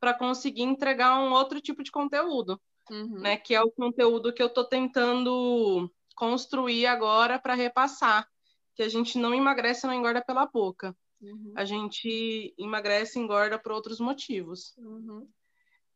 [0.00, 3.22] para conseguir entregar um outro tipo de conteúdo, Uhum.
[3.22, 3.36] né?
[3.38, 8.28] Que é o conteúdo que eu estou tentando construir agora para repassar.
[8.76, 10.96] Que a gente não emagrece, não engorda pela boca.
[11.20, 11.52] Uhum.
[11.56, 14.76] A gente emagrece e engorda por outros motivos.
[14.78, 15.28] Uhum.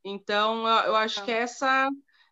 [0.05, 1.25] Então, eu eu acho Tá.
[1.25, 1.89] que essa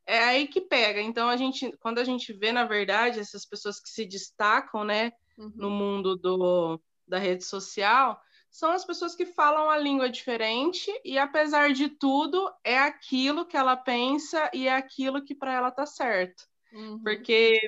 [0.06, 1.00] é aí que pega.
[1.00, 5.12] Então, a gente, quando a gente vê, na verdade, essas pessoas que se destacam, né?
[5.38, 5.52] Uhum.
[5.54, 11.16] no mundo do, da rede social são as pessoas que falam a língua diferente e,
[11.18, 15.86] apesar de tudo, é aquilo que ela pensa e é aquilo que para ela tá
[15.86, 16.44] certo.
[16.72, 17.02] Uhum.
[17.02, 17.58] Porque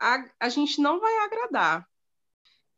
[0.00, 1.86] a, a gente não vai agradar.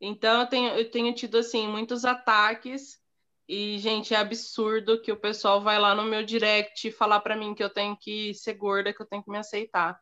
[0.05, 3.01] Então, eu tenho, eu tenho tido, assim, muitos ataques
[3.47, 7.55] e, gente, é absurdo que o pessoal vai lá no meu direct falar para mim
[7.55, 9.97] que eu tenho que ser gorda, que eu tenho que me aceitar.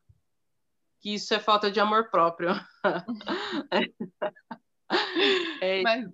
[1.00, 2.50] Que isso é falta de amor próprio.
[5.62, 6.06] É Mas,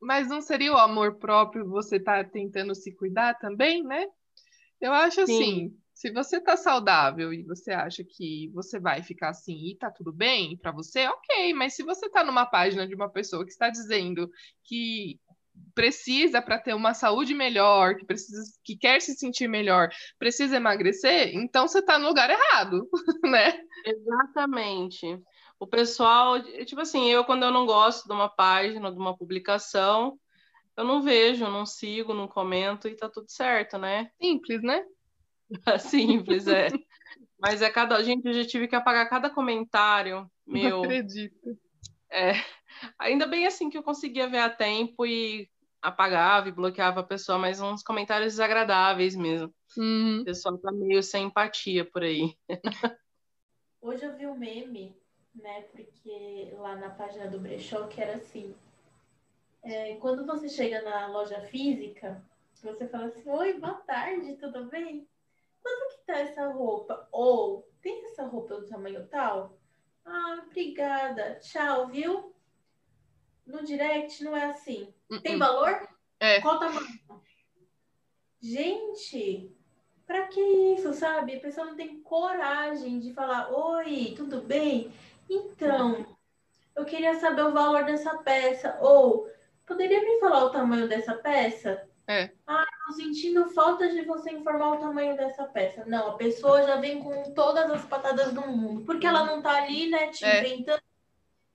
[0.00, 4.08] mas não seria o amor próprio você tá tentando se cuidar também, né?
[4.80, 9.70] Eu acho assim, se você tá saudável e você acha que você vai ficar assim
[9.70, 11.54] e tá tudo bem pra você, ok.
[11.54, 14.28] Mas se você tá numa página de uma pessoa que está dizendo
[14.64, 15.20] que
[15.72, 21.32] precisa para ter uma saúde melhor, que precisa, que quer se sentir melhor, precisa emagrecer,
[21.34, 22.88] então você tá no lugar errado,
[23.24, 23.56] né?
[23.86, 25.20] Exatamente.
[25.60, 30.18] O pessoal, tipo assim, eu quando eu não gosto de uma página, de uma publicação,
[30.76, 34.10] eu não vejo, não sigo, não comento e tá tudo certo, né?
[34.20, 34.84] Simples, né?
[35.80, 36.68] Simples, é.
[37.38, 38.02] Mas é cada.
[38.02, 40.82] Gente, eu já tive que apagar cada comentário Não meu.
[40.82, 41.58] acredito.
[42.10, 42.32] É.
[42.98, 45.48] Ainda bem assim que eu conseguia ver a tempo e
[45.82, 49.54] apagava e bloqueava a pessoa, mas uns comentários desagradáveis mesmo.
[49.76, 50.20] Uhum.
[50.22, 52.34] O pessoal tá meio sem empatia por aí.
[53.80, 54.96] Hoje eu vi um meme,
[55.34, 55.62] né?
[55.72, 58.54] Porque lá na página do brechó que era assim.
[59.62, 62.24] é, quando você chega na loja física,
[62.62, 65.06] você fala assim, oi, boa tarde, tudo bem?
[65.64, 67.08] Quanto que tá essa roupa?
[67.10, 69.58] Ou tem essa roupa do tamanho tal?
[70.04, 71.36] Ah, obrigada.
[71.36, 72.34] Tchau, viu?
[73.46, 74.92] No direct não é assim.
[75.22, 75.38] Tem Uhum.
[75.38, 75.88] valor?
[76.20, 76.38] É.
[76.42, 76.86] Qual tamanho?
[78.42, 79.56] Gente,
[80.06, 81.36] pra que isso, sabe?
[81.36, 84.92] A pessoa não tem coragem de falar: Oi, tudo bem?
[85.30, 86.14] Então,
[86.76, 88.76] eu queria saber o valor dessa peça.
[88.82, 89.30] Ou,
[89.64, 91.88] poderia me falar o tamanho dessa peça?
[92.06, 92.30] É.
[92.46, 95.84] Ah, tô sentindo falta de você informar o tamanho dessa peça.
[95.86, 98.84] Não, a pessoa já vem com todas as patadas do mundo.
[98.84, 100.40] Porque ela não tá ali, né, te É.
[100.40, 100.82] inventando.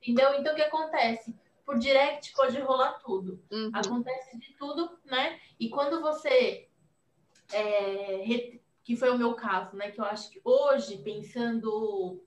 [0.01, 0.33] Entendeu?
[0.39, 1.35] Então, o que acontece?
[1.65, 3.69] Por direct pode rolar tudo Uhum.
[3.73, 5.39] acontece de tudo, né?
[5.59, 6.67] E quando você
[7.53, 8.23] é,
[8.83, 9.91] que foi o meu caso, né?
[9.91, 12.23] Que eu acho que hoje, pensando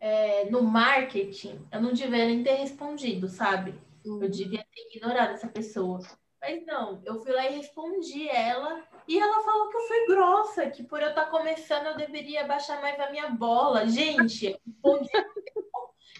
[0.00, 3.74] é, no marketing, eu não devia nem ter respondido, sabe?
[4.04, 6.00] Eu devia ter ignorado essa pessoa.
[6.46, 8.82] Mas não, eu fui lá e respondi ela.
[9.08, 12.82] E ela falou que eu fui grossa, que por eu estar começando eu deveria baixar
[12.82, 13.88] mais a minha bola.
[13.88, 15.10] Gente, eu respondi,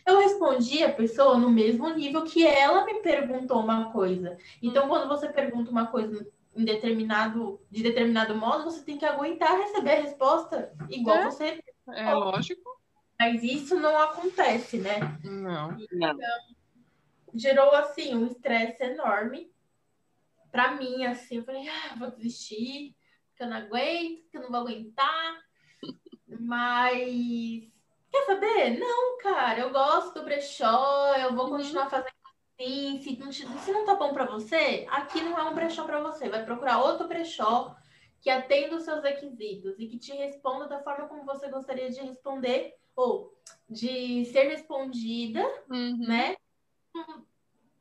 [0.06, 4.38] eu respondi a pessoa no mesmo nível que ela me perguntou uma coisa.
[4.62, 9.58] Então, quando você pergunta uma coisa em determinado, de determinado modo, você tem que aguentar
[9.58, 11.24] receber a resposta igual É.
[11.26, 11.62] você.
[11.92, 12.62] É lógico.
[13.20, 15.00] Mas isso não acontece, né?
[15.22, 15.76] Não.
[15.92, 16.16] Não.
[17.34, 19.53] gerou assim um estresse enorme
[20.54, 22.94] pra mim assim eu falei ah, vou desistir
[23.28, 25.42] porque eu não aguento porque eu não vou aguentar
[26.38, 27.72] mas
[28.08, 32.14] quer saber não cara eu gosto do brechó eu vou continuar fazendo
[32.56, 36.00] assim se não, se não tá bom pra você aqui não é um brechó pra
[36.00, 37.74] você vai procurar outro brechó
[38.20, 42.00] que atenda os seus requisitos e que te responda da forma como você gostaria de
[42.00, 43.36] responder ou
[43.68, 46.06] de ser respondida Uhum.
[46.06, 46.36] né?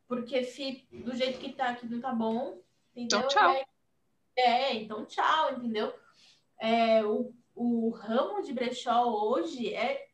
[0.07, 2.62] Porque se do jeito que tá aqui não tá bom,
[2.95, 3.19] entendeu?
[3.19, 3.51] Então, tchau.
[3.51, 5.93] É, é, então tchau, entendeu?
[6.59, 10.05] É, o, o ramo de brechó hoje é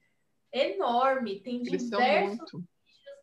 [0.52, 2.68] enorme, tem diversos muito.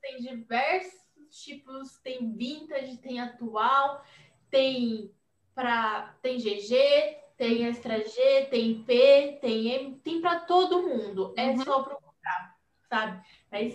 [0.01, 1.01] tem diversos
[1.43, 4.05] tipos, tem vintage, tem atual,
[4.49, 5.13] tem
[5.55, 11.35] para tem GG, tem extra G, tem P, tem M, tem para todo mundo.
[11.37, 11.65] É Uhum.
[11.65, 12.57] só procurar,
[12.89, 13.27] sabe?
[13.51, 13.75] Mas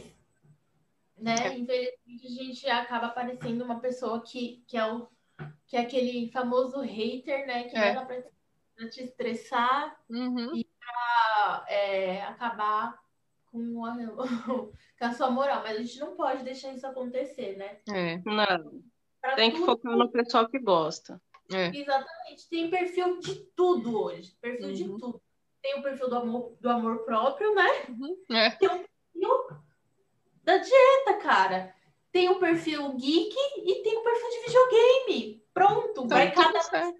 [1.17, 1.54] né, É.
[1.58, 5.08] infelizmente a gente acaba parecendo uma pessoa que, que é o
[5.72, 7.94] que é aquele famoso hater, né, que É.
[8.76, 10.52] pra te estressar, Uhum.
[10.78, 13.00] pra, é, acabar
[13.46, 13.96] com a,
[15.00, 17.80] com a sua moral, mas a gente não pode deixar isso acontecer, né?
[17.90, 18.84] É, Não,
[19.22, 21.22] Pra tem que focar no pessoal que gosta.
[21.54, 21.68] é.
[21.74, 24.98] Exatamente, tem perfil de tudo hoje, perfil de Uhum.
[24.98, 25.22] tudo.
[25.62, 27.70] Tem o perfil do amor, do amor próprio, né?
[28.30, 28.58] É.
[28.60, 28.68] E
[29.26, 29.48] o
[30.44, 31.74] da dieta, cara.
[32.12, 35.40] Tem o perfil geek e tem o perfil de videogame.
[35.54, 36.98] Pronto, Tá vai cada certo.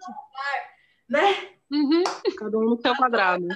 [1.10, 1.50] né?
[1.72, 2.04] Uhum.
[2.38, 3.48] Cada um no seu quadrado.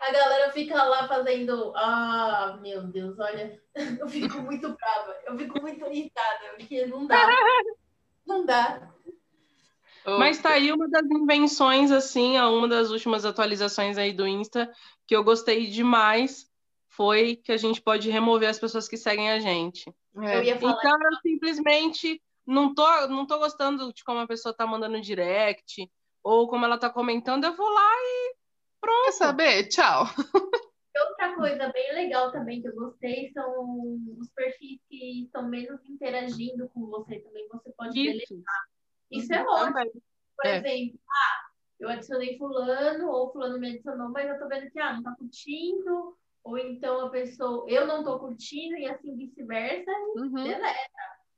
[0.00, 1.72] A galera fica lá fazendo.
[1.76, 3.60] Ah, meu Deus, olha,
[4.00, 7.26] eu fico muito brava, eu fico muito irritada, porque não dá.
[8.26, 8.90] Não dá.
[10.18, 14.72] Mas tá aí uma das invenções, assim, a uma das últimas atualizações aí do Insta,
[15.06, 16.50] que eu gostei demais,
[16.88, 19.94] foi que a gente pode remover as pessoas que seguem a gente.
[20.22, 20.38] É.
[20.38, 20.72] Eu ia falar.
[20.78, 25.90] Então, eu simplesmente não tô, não tô gostando de como a pessoa tá mandando direct,
[26.22, 28.34] ou como ela tá comentando, eu vou lá e
[29.04, 29.68] Quer saber?
[29.68, 30.04] Tchau.
[30.96, 36.68] Outra coisa bem legal também que eu gostei são os perfis que estão menos interagindo
[36.68, 37.48] com você também.
[37.48, 38.22] Você pode deletar.
[38.22, 38.44] isso.
[39.10, 39.72] Isso é ótimo.
[39.74, 39.92] Também.
[40.36, 40.56] Por É.
[40.58, 44.94] exemplo, ah, eu adicionei fulano, ou fulano me adicionou, mas eu tô vendo que ah,
[44.94, 50.44] não tá curtindo, ou então a pessoa, eu não tô curtindo, e assim vice-versa, Uhum.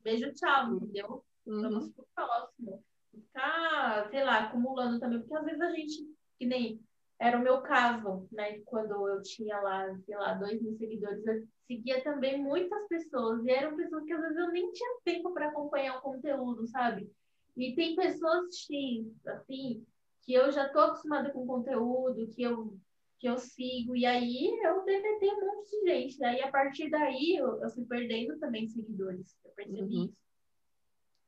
[0.06, 1.24] Beijo, tchau, entendeu?
[1.44, 1.62] Uhum.
[1.62, 2.84] Vamos pro próximo.
[3.10, 6.80] Ficar, sei lá, acumulando também, porque às vezes a gente, que nem
[7.18, 8.60] era o meu caso, né?
[8.66, 13.50] Quando eu tinha lá, sei lá, dois mil seguidores, eu seguia também muitas pessoas, e
[13.50, 17.10] eram pessoas que às vezes eu nem tinha tempo para acompanhar o conteúdo, sabe?
[17.56, 19.84] E tem pessoas X, assim,
[20.22, 22.76] que eu já tô acostumada com conteúdo, que eu,
[23.18, 26.18] que eu sigo, e aí eu deletei um monte de gente.
[26.18, 30.04] Daí, a partir daí, eu, eu fui perdendo também seguidores, percebi Uhum.
[30.04, 30.16] isso.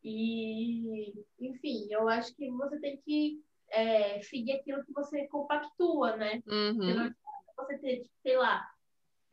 [0.04, 6.42] E, enfim, eu acho que você tem que é, seguir aquilo que você compactua, né?
[6.46, 7.12] Uhum.
[7.56, 8.64] você ter, tipo, sei lá,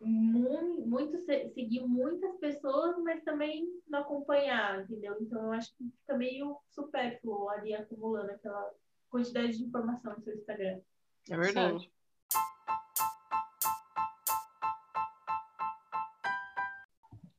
[0.02, 5.16] mu- muito, se- seguir muitas pessoas, mas também não acompanhar, entendeu?
[5.22, 8.72] Então eu acho que fica meio supérfluo ali acumulando aquela
[9.10, 10.82] quantidade de informação no seu Instagram.
[11.30, 11.92] É verdade.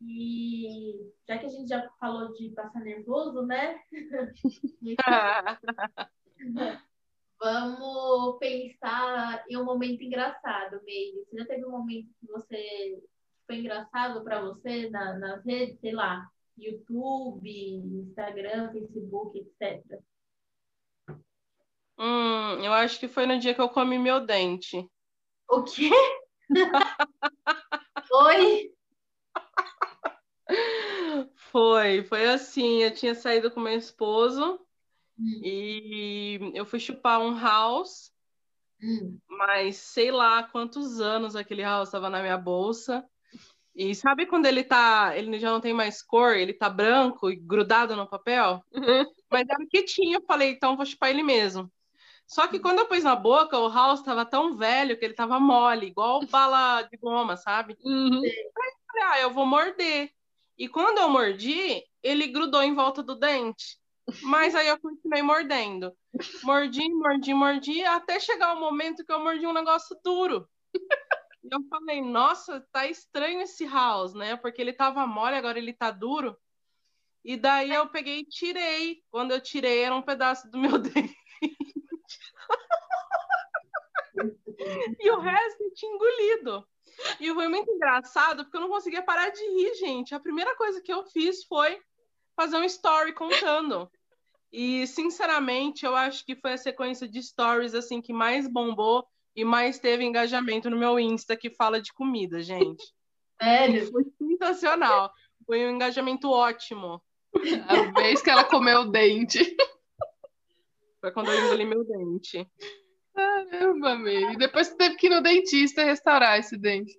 [0.09, 3.81] E já que a gente já falou de passar nervoso, né?
[7.39, 11.25] Vamos pensar em um momento engraçado, meio.
[11.25, 13.03] Você já teve um momento que você
[13.47, 20.01] foi engraçado para você na, nas redes, sei lá, YouTube, Instagram, Facebook, etc.
[21.99, 24.89] Hum, eu acho que foi no dia que eu comi meu dente.
[25.49, 25.91] O quê?
[28.13, 28.76] Oi?
[31.57, 34.61] Foi, foi assim, eu tinha saído com meu esposo
[35.19, 38.13] Hum, e eu fui chupar um house,
[38.83, 39.19] hum.
[39.27, 43.03] mas sei lá quantos anos aquele house estava na minha bolsa.
[43.75, 47.37] E sabe quando ele tá, ele já não tem mais cor, ele tá branco e
[47.37, 48.63] grudado no papel?
[48.75, 49.07] Uhum.
[49.31, 51.73] Mas era o que tinha, eu falei, então vou chupar ele mesmo.
[52.27, 55.41] Só que quando eu pus na boca, o house tava tão velho que ele tava
[55.41, 57.79] mole, igual bala de goma, sabe?
[57.83, 58.21] Uhum.
[58.21, 60.11] falei, ah, eu vou morder.
[60.59, 63.79] E quando eu mordi, ele grudou em volta do dente.
[64.23, 65.93] Mas aí eu continuei mordendo.
[66.43, 70.49] Mordi, mordi, mordi, até chegar o momento que eu mordi um negócio duro.
[71.43, 74.37] E eu falei, nossa, tá estranho esse house, né?
[74.37, 76.37] Porque ele tava mole, agora ele tá duro.
[77.25, 79.03] E daí eu peguei e tirei.
[79.11, 81.17] Quando eu tirei, era um pedaço do meu dente.
[85.01, 86.67] e o resto tinha engolido.
[87.21, 90.15] E foi muito engraçado, porque eu não conseguia parar de rir, gente.
[90.15, 91.79] A primeira coisa que eu fiz foi
[92.35, 93.91] fazer um story contando.
[94.53, 99.45] E, sinceramente, eu acho que foi a sequência de stories assim que mais bombou e
[99.45, 102.85] mais teve engajamento no meu Insta que fala de comida, gente.
[103.41, 103.91] Sério?
[103.91, 105.13] Foi sensacional.
[105.45, 107.03] Foi um engajamento ótimo.
[107.69, 109.57] A vez que ela comeu o dente.
[111.01, 112.51] Foi quando eu engoli meu dente.
[113.51, 114.33] Caramba, meu.
[114.33, 116.99] E depois você teve que ir no dentista restaurar esse dente.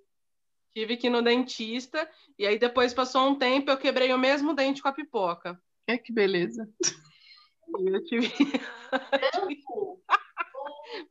[0.74, 2.08] Tive que ir no dentista,
[2.38, 5.60] e aí depois passou um tempo, eu quebrei o mesmo dente com a pipoca.
[5.86, 6.68] É que beleza.
[7.78, 8.32] E eu tive.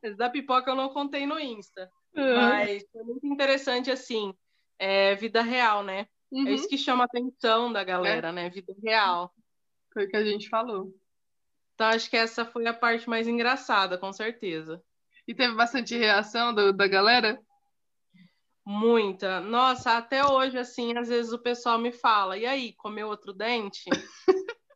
[0.02, 1.90] Mas da pipoca eu não contei no Insta.
[2.14, 4.34] Mas foi muito interessante, assim,
[4.78, 6.06] é, vida real, né?
[6.30, 6.48] Uhum.
[6.48, 8.50] É isso que chama a atenção da galera, né?
[8.50, 9.32] Vida real.
[9.92, 10.92] Foi o que a gente falou.
[11.74, 14.82] Então, acho que essa foi a parte mais engraçada, com certeza.
[15.28, 17.38] E teve bastante reação do- da galera?
[18.64, 19.40] Muita.
[19.40, 23.84] Nossa, até hoje, assim, às vezes o pessoal me fala, e aí, comeu outro dente?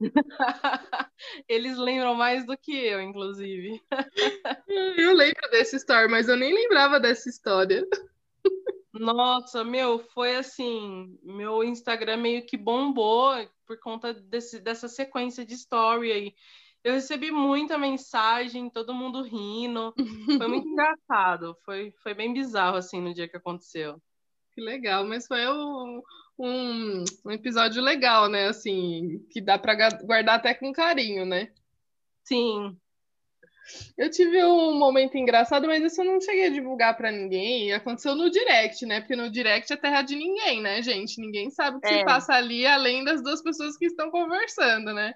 [1.49, 3.83] Eles lembram mais do que eu, inclusive.
[4.69, 7.87] Eu lembro dessa história, mas eu nem lembrava dessa história.
[8.93, 13.33] Nossa, meu, foi assim, meu Instagram meio que bombou
[13.67, 16.35] por conta desse, dessa sequência de story aí.
[16.85, 19.95] Eu recebi muita mensagem, todo mundo rindo.
[20.37, 21.57] Foi muito engraçado.
[21.65, 24.01] Foi, foi bem bizarro, assim, no dia que aconteceu.
[24.53, 26.03] Que legal, mas foi um,
[26.39, 28.49] um, um episódio legal, né?
[28.49, 31.53] Assim, que dá pra ga- guardar até com carinho, né?
[32.25, 32.77] Sim,
[33.97, 37.73] Eu tive um momento engraçado, mas isso eu não cheguei a divulgar pra ninguém.
[37.73, 39.01] Aconteceu no direct, né?
[39.01, 41.21] Porque no direct é terra de ninguém, né, gente?
[41.21, 42.05] Ninguém sabe o que se É.
[42.05, 45.15] passa ali, além das duas pessoas que estão conversando, né?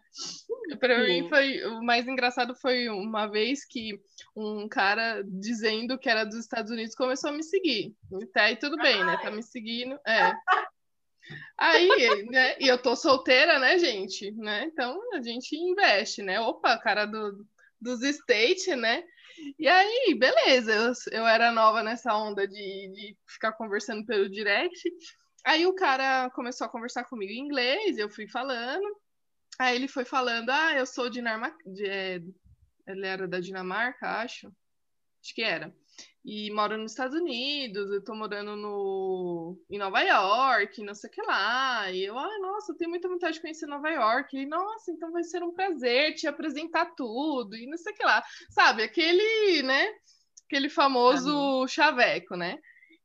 [0.79, 4.01] Pra mim foi o mais engraçado foi uma vez que
[4.35, 7.95] um cara dizendo que era dos Estados Unidos começou a me seguir.
[8.23, 9.19] Até aí tudo bem, né?
[9.23, 10.33] Tá me seguindo, é.
[11.59, 11.89] Aí,
[12.27, 12.57] né?
[12.61, 14.31] E eu tô solteira, né, gente?
[14.33, 14.65] Né?
[14.65, 16.39] Então a gente investe, né?
[16.41, 17.45] Opa, cara do,
[17.81, 19.05] dos States, né?
[19.59, 22.55] E aí, beleza, eu, eu era nova nessa onda de,
[22.95, 24.91] de ficar conversando pelo direct.
[25.45, 28.87] Aí o cara começou a conversar comigo em inglês, eu fui falando.
[29.59, 31.59] Aí ele foi falando, ah, eu sou Dinamarca.
[31.71, 32.21] De, é,
[32.87, 34.49] ele era da Dinamarca, acho.
[35.23, 35.75] Acho que era.
[36.29, 41.13] E moro nos Estados Unidos, eu tô morando no, em Nova York, não sei o
[41.13, 41.89] que lá.
[41.93, 44.37] E eu, ah, nossa, eu tenho muita vontade de conhecer Nova York.
[44.37, 48.05] E, nossa, então vai ser um prazer te apresentar tudo, e não sei o que
[48.05, 48.25] lá.
[48.51, 49.87] Sabe, aquele, né?
[50.47, 52.59] Aquele famoso chaveco, né?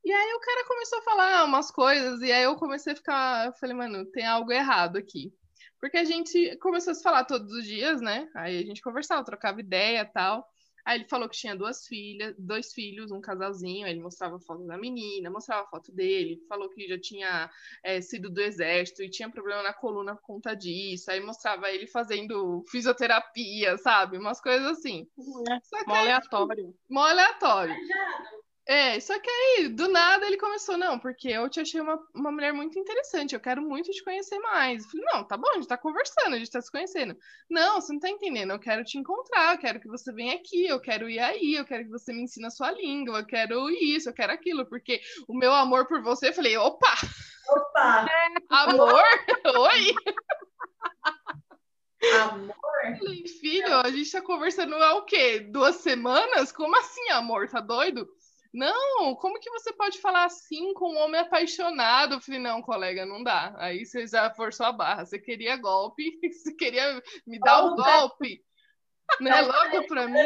[0.04, 3.46] E aí o cara começou a falar umas coisas, e aí eu comecei a ficar,
[3.46, 5.32] eu falei, mano, tem algo errado aqui.
[5.80, 8.28] Porque a gente começou a se falar todos os dias, né?
[8.34, 10.44] Aí a gente conversava, trocava ideia tal.
[10.84, 13.86] Aí ele falou que tinha duas filhas, dois filhos, um casalzinho.
[13.86, 17.50] Aí ele mostrava foto da menina, mostrava foto dele, falou que já tinha
[17.84, 21.10] é, sido do exército e tinha problema na coluna por conta disso.
[21.10, 24.18] Aí mostrava ele fazendo fisioterapia, sabe?
[24.18, 25.06] Umas coisas assim.
[25.62, 26.74] Só que mó aí, aleatório.
[26.88, 27.74] mó aleatório.
[28.64, 32.30] É, só que aí, do nada, ele começou, não, porque eu te achei uma, uma
[32.30, 34.84] mulher muito interessante, eu quero muito te conhecer mais.
[34.84, 37.16] Eu falei, não, tá bom, a gente tá conversando, a gente tá se conhecendo.
[37.50, 40.66] Não, você não tá entendendo, eu quero te encontrar, eu quero que você venha aqui,
[40.66, 43.68] eu quero ir aí, eu quero que você me ensine a sua língua, eu quero
[43.68, 46.94] isso, eu quero aquilo, porque o meu amor por você, eu falei, opa,
[47.48, 48.06] Opa!
[48.48, 49.02] amor?
[49.44, 49.94] Oi?
[52.20, 52.54] Amor?
[52.98, 55.40] Falei, filho, a gente tá conversando há o quê?
[55.40, 56.52] Duas semanas?
[56.52, 57.48] Como assim, amor?
[57.48, 58.08] Tá doido?
[58.52, 62.14] Não, como que você pode falar assim com um homem apaixonado?
[62.14, 63.54] Eu falei, não, colega, não dá.
[63.56, 65.06] Aí você já forçou a barra.
[65.06, 68.44] Você queria golpe, você queria me dar o golpe,
[69.20, 69.40] né?
[69.40, 70.18] Logo pra mim.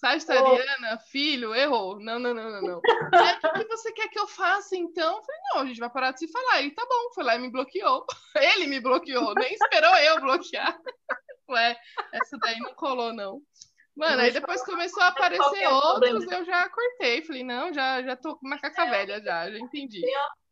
[0.00, 2.00] Sagitariana, filho, errou.
[2.00, 2.80] Não, não, não, não, não.
[3.12, 5.18] Aí, o que você quer que eu faça, então?
[5.18, 6.60] Eu falei, não, a gente vai parar de se falar.
[6.60, 8.06] Ele, tá bom, foi lá e me bloqueou.
[8.34, 10.76] Ele me bloqueou, nem esperou eu bloquear.
[11.50, 11.76] Ué,
[12.12, 13.42] essa daí não colou, não.
[13.96, 17.22] Mano, aí depois começou a aparecer Qualquer outros, eu já cortei.
[17.22, 20.00] Falei, não, já, já tô com macaca velha, já, já entendi.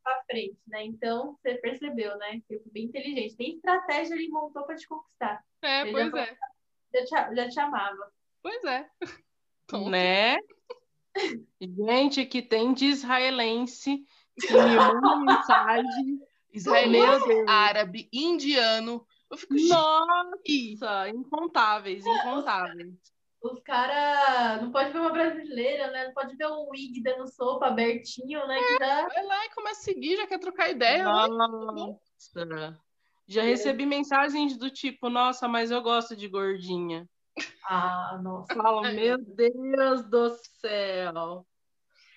[0.03, 0.85] Pra frente, né?
[0.85, 2.41] Então, você percebeu, né?
[2.47, 3.37] Que eu fui bem inteligente.
[3.39, 5.45] Nem estratégia ele montou pra te conquistar.
[5.61, 6.37] É, Ele pois já é,
[6.95, 8.13] Já te, já te amava.
[8.43, 8.89] pois é.
[9.67, 9.91] Tonto.
[9.91, 10.39] Né?
[11.61, 14.07] Gente, que tem de israelense
[14.41, 16.21] que me manda mensagem.
[16.53, 19.07] Israelense, árabe, indiano.
[19.31, 22.95] Eu fico, gente, Nossa, incontáveis, incontáveis.
[23.41, 26.07] Os caras não pode ver uma brasileira, né?
[26.07, 28.59] Não pode ver um wig dando sopa abertinho, né?
[28.81, 29.07] Já...
[29.07, 30.99] vai lá e começa a seguir, já quer trocar ideia.
[31.05, 31.05] né?
[31.05, 32.79] Nossa.
[33.29, 37.07] Já recebi mensagens do tipo, nossa, mas eu gosto de gordinha.
[37.65, 38.55] Ah, nossa.
[38.55, 40.31] Falo, meu Deus do
[40.61, 41.47] céu.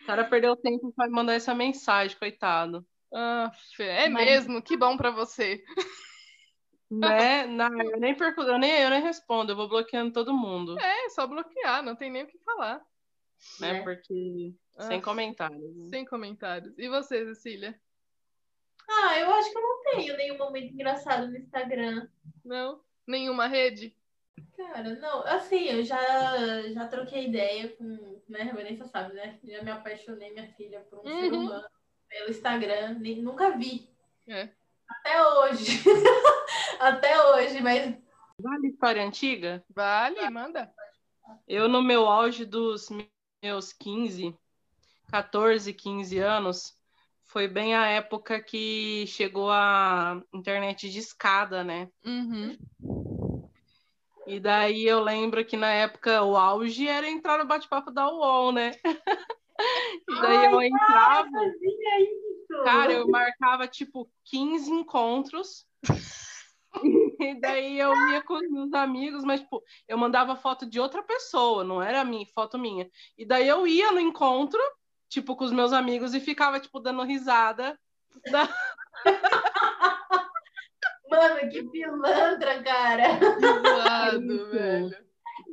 [0.01, 2.84] O cara perdeu tempo para mandar essa mensagem, coitado.
[3.13, 5.63] Ah, é Mas- mesmo, que bom pra você.
[6.92, 7.46] Né?
[7.48, 11.10] Não, eu nem perco, eu nem, eu nem respondo, eu vou bloqueando todo mundo, É,
[11.10, 12.82] só bloquear, não tem nem o que falar.
[13.60, 13.78] né?
[13.78, 13.82] É.
[13.84, 15.02] Porque sem Ah.
[15.02, 15.76] comentários.
[15.78, 15.89] né?
[15.89, 16.78] Sem comentários.
[16.78, 17.80] E você, Cecília?
[18.89, 22.08] Ah, eu acho que eu não tenho nenhum momento engraçado no Instagram.
[22.44, 22.82] Não?
[23.08, 23.96] Nenhuma rede?
[24.58, 29.39] Cara, não, assim, eu já, já troquei ideia com, né, a Vanessa sabe, né?
[29.44, 31.46] Já me apaixonei, minha filha, por um ser Uhum.
[31.46, 31.68] humano
[32.10, 33.89] pelo Instagram, nem, nunca vi.
[34.28, 34.50] É.
[34.92, 35.84] Até hoje.
[36.80, 37.96] Até hoje, mas
[38.39, 39.64] Vale história antiga?
[39.70, 40.74] Vale, manda.
[41.48, 42.88] Eu, no meu auge dos
[43.42, 44.36] meus 15,
[45.10, 46.76] 14, 15 anos,
[47.26, 51.88] foi bem a época que chegou a internet de escada, né?
[52.04, 52.58] Uhum.
[54.28, 58.52] E daí eu lembro que na época o auge era entrar no bate-papo da UOL,
[58.52, 58.72] né?
[60.10, 62.30] E daí eu entrava, isso.
[62.64, 65.66] Cara, eu marcava tipo 15 encontros.
[67.20, 71.04] E daí eu ia com os meus amigos, mas tipo, eu mandava foto de outra
[71.04, 72.89] pessoa, não era minha, foto minha.
[73.18, 74.60] E daí eu ia no encontro,
[75.10, 77.78] tipo, com os meus amigos e ficava tipo dando risada.
[78.32, 78.47] Da...
[81.10, 83.20] Mano, que pilantra, cara.
[84.14, 84.49] Isso.
[84.49, 85.12] velho.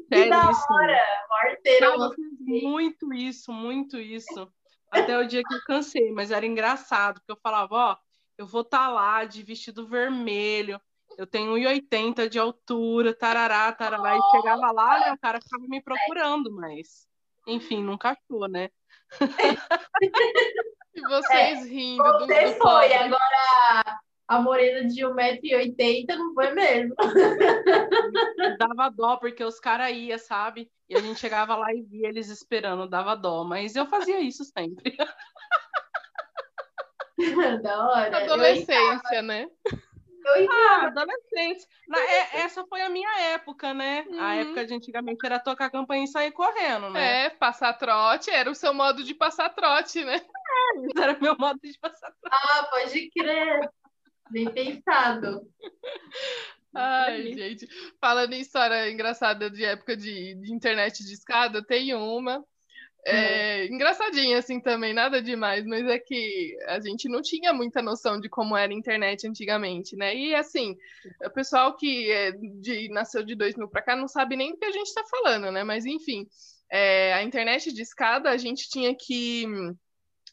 [0.09, 0.77] Que da Seríssimo.
[0.77, 1.07] hora.
[1.29, 4.51] Morteiro, Cara, muito isso, muito isso.
[4.91, 7.97] Até o dia que eu cansei, mas era engraçado, porque eu falava, ó,
[8.37, 10.81] eu vou estar lá de vestido vermelho,
[11.17, 15.83] eu tenho 1,80 de altura, tarará, tarará, e chegava lá, né, o cara ficava me
[15.83, 17.07] procurando, mas,
[17.47, 18.71] enfim, nunca achou, né?
[20.95, 22.93] E vocês rindo do, Você do foi, pobre.
[22.95, 26.95] agora a morena de 1,80m não foi mesmo.
[28.59, 30.71] Dava dó, porque os caras iam, sabe?
[30.89, 34.45] E a gente chegava lá e via eles esperando, dava dó, mas eu fazia isso
[34.45, 34.97] sempre.
[37.63, 38.25] da hora.
[38.25, 39.47] Adolescência, né?
[40.25, 40.85] eu entrava.
[40.85, 41.67] Ah, adolescente.
[41.89, 44.05] Na- é- essa foi a minha época, né?
[44.11, 44.41] A Uhum.
[44.41, 47.25] época de antigamente era tocar campanha e sair correndo, né?
[47.27, 50.21] É, passar trote, era o seu modo de passar trote, né?
[50.85, 52.13] Esse era meu modo de passar.
[52.31, 53.71] Ah, pode crer.
[54.31, 55.49] Bem pensado.
[56.75, 57.67] Ai, gente.
[58.01, 62.45] Falando em história engraçada de época de, de internet de escada, tem uma.
[63.07, 68.21] É, engraçadinha assim também, nada demais, mas é que a gente não tinha muita noção
[68.21, 70.15] de como era a internet antigamente, né?
[70.15, 70.77] E assim,
[71.25, 74.65] o pessoal que é de, nasceu de 2000 para cá não sabe nem do que
[74.67, 75.65] a gente está falando, né?
[75.65, 76.27] Mas enfim,
[76.71, 79.47] é, a internet de escada a gente tinha que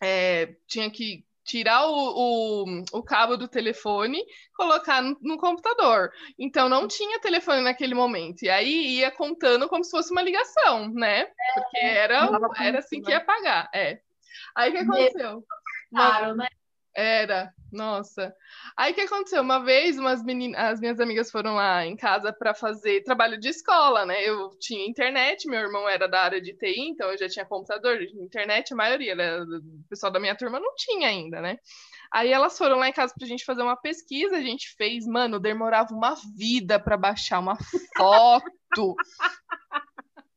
[0.02, 4.22] é, tinha que tirar o, o, o cabo do telefone,
[4.56, 6.12] colocar no, no computador.
[6.38, 8.44] Então não tinha telefone naquele momento.
[8.44, 11.26] E aí ia contando como se fosse uma ligação, né?
[11.54, 13.70] Porque era, Dava era assim que ia pagar.
[13.74, 14.00] É.
[14.56, 15.44] Aí o que aconteceu?
[15.92, 16.48] Claro, né?
[16.96, 18.34] era, nossa.
[18.76, 19.42] Aí o que aconteceu?
[19.42, 23.50] Uma vez, umas meninas, as minhas amigas foram lá em casa para fazer trabalho de
[23.50, 24.24] escola, né?
[24.24, 28.02] Eu tinha internet, meu irmão era da área de TI, então eu já tinha computador,
[28.02, 29.42] internet, a maioria, né?
[29.42, 31.58] O pessoal da minha turma não tinha ainda, né?
[32.12, 35.40] Aí elas foram lá em casa pra gente fazer uma pesquisa, a gente fez, mano,
[35.40, 37.58] demorava uma vida para baixar uma
[37.98, 38.96] foto.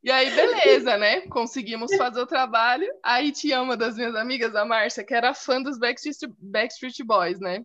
[0.08, 1.20] E aí, beleza, né?
[1.28, 2.90] Conseguimos fazer o trabalho.
[3.04, 7.38] Aí tinha uma das minhas amigas, a Márcia, que era fã dos Backstreet, Backstreet Boys,
[7.40, 7.62] né?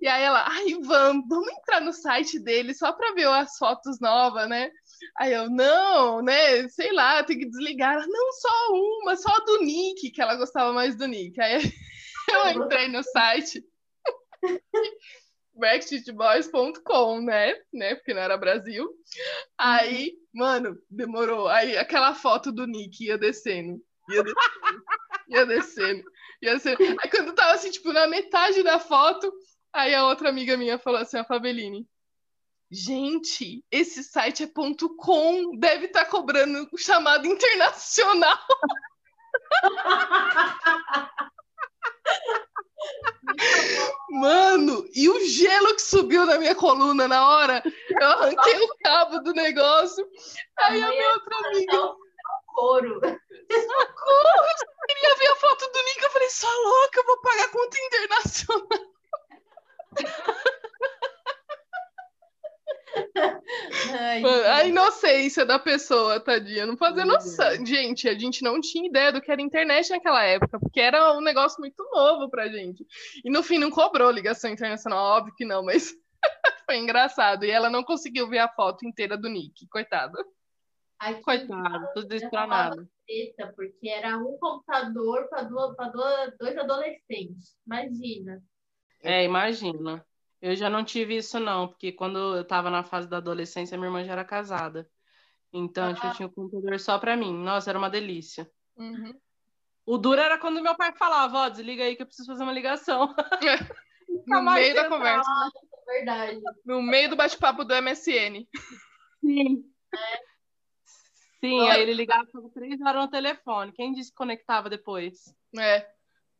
[0.00, 3.98] E aí ela, ai, vamos, vamos entrar no site dele só pra ver as fotos
[3.98, 4.70] novas, né?
[5.18, 6.68] Aí eu, não, né?
[6.68, 7.94] Sei lá, tem que desligar.
[7.94, 11.40] Ela, não, só uma, só do Nick, que ela gostava mais do Nick.
[11.40, 11.58] Aí
[12.30, 13.64] eu entrei no site
[15.60, 17.54] backstreetboys.com, né?
[17.72, 17.94] né?
[17.94, 18.88] Porque não era Brasil.
[19.56, 21.46] Aí, mano, demorou.
[21.46, 23.80] Aí aquela foto do Nick ia descendo.
[24.08, 24.82] Ia descendo.
[25.28, 26.04] Ia descendo.
[26.42, 27.00] Ia descendo.
[27.00, 29.32] Aí quando tava assim, tipo, na metade da foto,
[29.72, 31.86] aí a outra amiga minha falou assim, a Fabeline.
[32.72, 38.38] Gente, esse site é ponto .com, deve estar cobrando o chamado internacional.
[44.10, 49.20] Mano, e o gelo que subiu na minha coluna na hora, eu arranquei o cabo
[49.20, 50.06] do negócio.
[50.58, 51.94] Aí a minha outra amiga,
[52.54, 53.00] Couro.
[53.00, 53.20] socorro,
[53.50, 57.76] eu queria ver a foto do Nick, eu falei, só louca, eu vou pagar conta
[57.86, 58.90] internacional.
[64.00, 67.64] Ai, a inocência da pessoa, tadinha, não fazia Meu noção.
[67.64, 71.20] Gente, a gente não tinha ideia do que era internet naquela época, porque era um
[71.20, 72.86] negócio muito novo pra gente.
[73.24, 75.94] E no fim não cobrou ligação internacional, óbvio que não, mas
[76.66, 77.44] Foi engraçado.
[77.44, 80.18] E ela não conseguiu ver a foto inteira do Nick, coitado.
[80.98, 87.56] Aqui, Coitado, tudo treta, porque era um computador para dois adolescentes.
[87.66, 88.42] Imagina.
[89.02, 90.06] É, imagina.
[90.40, 93.88] Eu já não tive isso, não, porque quando eu tava na fase da adolescência, minha
[93.88, 94.88] irmã já era casada.
[95.52, 96.14] Então, tipo, eu Ah.
[96.14, 97.32] tinha um computador só pra mim.
[97.34, 98.50] Nossa, era uma delícia.
[98.76, 99.12] Uhum.
[99.84, 102.52] O duro era quando meu pai falava, ó, desliga aí que eu preciso fazer uma
[102.52, 103.14] ligação.
[104.26, 105.30] No meio da conversa.
[105.86, 106.40] Verdade.
[106.64, 108.44] No meio do bate-papo do MSN.
[109.20, 109.64] Sim.
[111.40, 111.74] Sim, Olha.
[111.74, 113.72] aí ele ligava por três horas no telefone.
[113.72, 115.32] Quem disse que conectava depois?
[115.56, 115.88] É.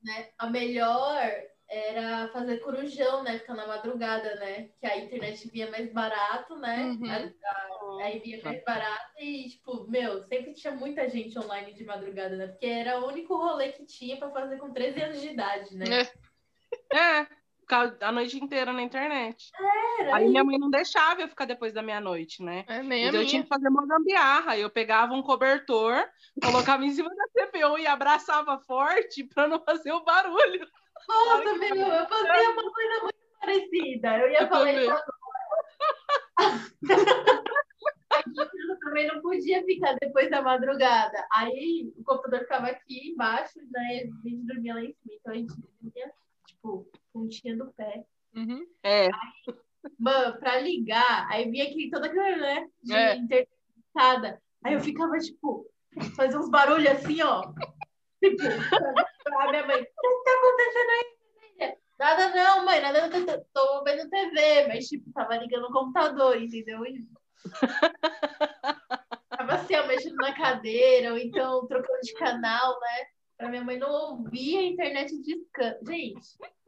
[0.03, 0.31] Né?
[0.37, 1.17] A melhor
[1.71, 3.39] era fazer corujão, né?
[3.39, 4.71] Ficar na madrugada, né?
[4.81, 6.97] Que a internet vinha mais barato, né?
[7.01, 7.11] Uhum.
[7.11, 12.35] A- Aí vinha mais barato e, tipo, meu, sempre tinha muita gente online de madrugada,
[12.37, 12.47] né?
[12.49, 16.01] Porque era o único rolê que tinha pra fazer com 13 anos de idade, né?
[16.93, 17.21] É.
[17.21, 17.27] É,
[17.61, 19.51] ficar a noite inteira na internet.
[20.01, 22.65] Era Aí minha mãe não deixava eu ficar depois da meia-noite, né?
[22.67, 24.57] É, nem a Então eu tinha que fazer uma gambiarra.
[24.57, 26.09] Eu pegava um cobertor,
[26.43, 30.67] colocava em cima da CPU e abraçava forte pra não fazer o barulho.
[31.09, 34.19] Nossa, meu, eu fazia uma coisa muito parecida.
[34.19, 34.81] Eu ia Eu falar também.
[34.83, 35.11] isso agora.
[38.69, 41.27] Eu também não podia ficar depois da madrugada.
[41.33, 44.03] Aí o computador ficava aqui embaixo, né?
[44.25, 45.15] A gente dormia lá em cima.
[45.21, 46.13] Então a gente dormia,
[46.47, 48.05] tipo, pontinha do pé.
[48.35, 48.67] Uhum.
[48.83, 49.09] É,
[49.99, 52.69] Mano, pra ligar, aí vinha aqui toda aquela, né?
[52.83, 53.17] De É.
[53.17, 54.41] internetada.
[54.63, 55.67] Aí eu ficava, tipo,
[56.15, 57.43] fazia uns barulhos assim, ó.
[58.21, 58.37] Tipo,
[59.25, 61.05] pra minha mãe, o que tá acontecendo aí?
[61.41, 65.73] filha?" Nada não, mãe, nada não, tô, tô vendo TV, mas tipo, tava ligando o
[65.73, 66.85] computador, entendeu?
[66.87, 67.07] E...
[69.31, 73.07] Tava assim, ó, mexendo na cadeira, ou então trocando de canal, né?
[73.39, 75.79] Pra minha mãe não ouvir a internet discando.
[75.87, 76.21] Gente,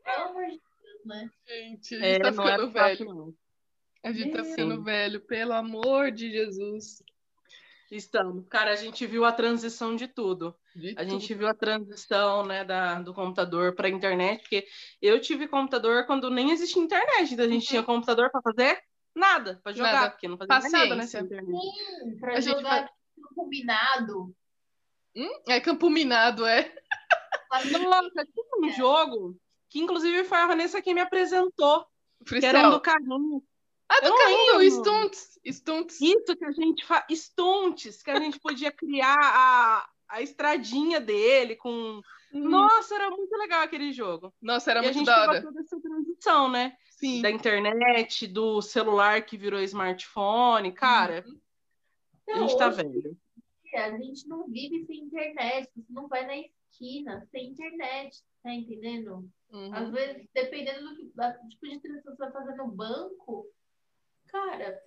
[0.02, 0.50] pelo amor de
[0.82, 1.30] Deus, né?
[1.46, 3.14] Gente, a gente é tá não era ficando fácil, velho.
[3.14, 3.34] não.
[4.04, 4.50] A gente tá Sim.
[4.50, 7.02] ficando velho, pelo amor de Jesus.
[7.96, 8.46] Estamos.
[8.48, 10.54] Cara, a gente viu a transição de tudo.
[10.74, 11.38] De A gente tudo.
[11.38, 14.66] viu a transição, né, da, do computador para a internet, porque
[15.00, 17.68] eu tive computador quando nem existia internet, então a gente Uhum.
[17.68, 18.82] tinha computador para fazer
[19.14, 20.10] nada, para jogar, Nada.
[20.10, 21.24] porque não fazia mais nada nessa Paciência.
[21.42, 21.60] internet.
[22.02, 24.34] Sim, pra A gente jogar tudo combinado.
[25.46, 26.74] É campo minado, é.
[27.50, 29.36] Nossa, tinha um jogo
[29.68, 31.84] que inclusive foi a Vanessa que me apresentou,
[32.26, 33.42] que era um do carrinho.
[33.92, 34.70] Ah, Eu do não carrinho.
[34.70, 35.40] Stunts.
[35.44, 36.00] Stunts.
[36.00, 41.56] Isso que a gente faz, stunts, que a gente podia criar a, a estradinha dele
[41.56, 42.00] com.
[42.32, 42.48] Uhum.
[42.48, 44.32] Nossa, era muito legal aquele jogo.
[44.40, 45.42] Nossa, era e a muito gente da hora.
[45.42, 46.74] toda essa transição, né?
[46.92, 47.20] Sim.
[47.20, 51.24] da internet, do celular que virou smartphone, cara,
[52.30, 53.16] a gente tá velho.
[53.74, 55.68] A gente não vive sem internet.
[55.74, 58.22] Você não vai na esquina sem internet.
[58.42, 59.28] Tá entendendo?
[59.50, 59.74] Uhum.
[59.74, 63.46] Às vezes, dependendo do que- tipo de transação que você vai fazer no banco,
[64.32, 64.82] cara,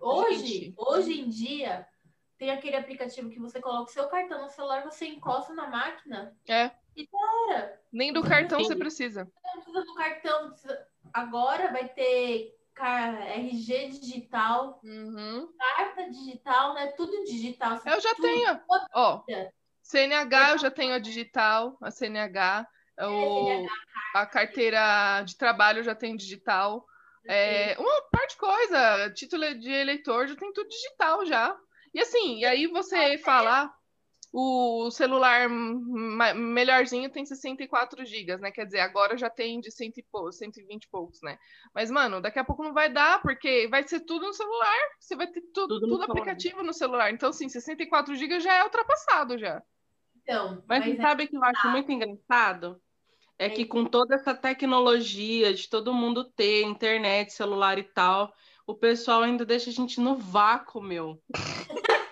[0.00, 0.74] hoje, Gente.
[0.76, 1.86] hoje em dia,
[2.38, 6.36] tem aquele aplicativo que você coloca o seu cartão no celular, você encosta na máquina.
[6.48, 6.70] É.
[6.96, 8.66] E cara, Nem do cartão Sim.
[8.66, 9.30] você precisa.
[9.44, 10.50] não precisa do cartão.
[10.50, 15.48] precisa- Agora vai ter RG digital, Uhum.
[15.58, 16.88] carta digital, né?
[16.88, 17.80] Tudo digital.
[17.86, 18.22] Eu já Tudo.
[18.22, 18.60] tenho.
[18.94, 19.50] Ó, É.
[19.82, 22.66] CNH eu já tenho a digital, a CNH.
[22.98, 23.68] O, CNH.
[24.14, 26.86] a carteira de trabalho eu já tenho digital.
[27.28, 31.56] É, uma parte de coisa, título de eleitor já tem tudo digital já.
[31.94, 33.72] E assim, e aí você falar,
[34.32, 35.48] o celular
[36.34, 38.50] melhorzinho tem 64 GB, né?
[38.50, 41.38] Quer dizer, agora já tem de 100 e pou- 120 e poucos, né?
[41.74, 44.76] Mas, mano, daqui a pouco não vai dar, porque vai ser tudo no celular.
[45.00, 46.20] Você vai ter tudo, Tudo no tudo celular.
[46.20, 47.10] aplicativo no celular.
[47.12, 49.62] Então, assim, 64 GB já é ultrapassado já.
[50.22, 52.82] Então, Mas, mas é- sabe o que eu acho muito engraçado?
[53.38, 58.32] É que com toda essa tecnologia de todo mundo ter internet, celular e tal,
[58.66, 61.22] o pessoal ainda deixa a gente no vácuo, meu.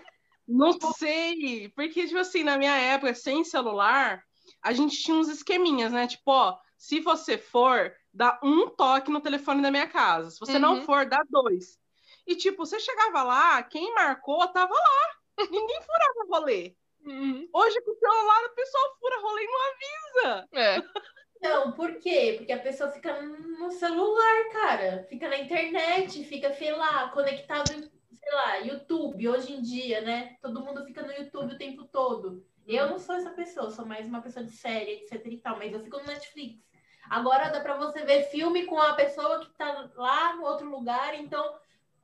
[0.46, 4.22] Não sei, porque, tipo assim, na minha época, sem celular,
[4.62, 6.06] a gente tinha uns esqueminhas, né?
[6.06, 10.30] Tipo, ó, se você for, dá um toque no telefone da minha casa.
[10.30, 10.82] Se você não Uhum.
[10.82, 11.78] for, dá dois.
[12.26, 15.46] E, tipo, você chegava lá, quem marcou tava lá.
[15.50, 16.74] Ninguém furava rolê.
[17.04, 17.48] Uhum.
[17.52, 20.48] Hoje, com o celular, o pessoal fura rolê e não avisa.
[20.54, 21.04] É.
[21.40, 22.34] Não, por quê?
[22.38, 25.06] Porque a pessoa fica no celular, cara.
[25.08, 30.36] Fica na internet, fica, sei lá, conectado, sei lá, YouTube, hoje em dia, né?
[30.40, 32.42] Todo mundo fica no YouTube o tempo todo.
[32.66, 35.72] Eu não sou essa pessoa, sou mais uma pessoa de série, etc e tal, mas
[35.72, 36.64] eu fico no Netflix.
[37.10, 41.14] Agora dá pra você ver filme com a pessoa que tá lá no outro lugar,
[41.14, 41.58] então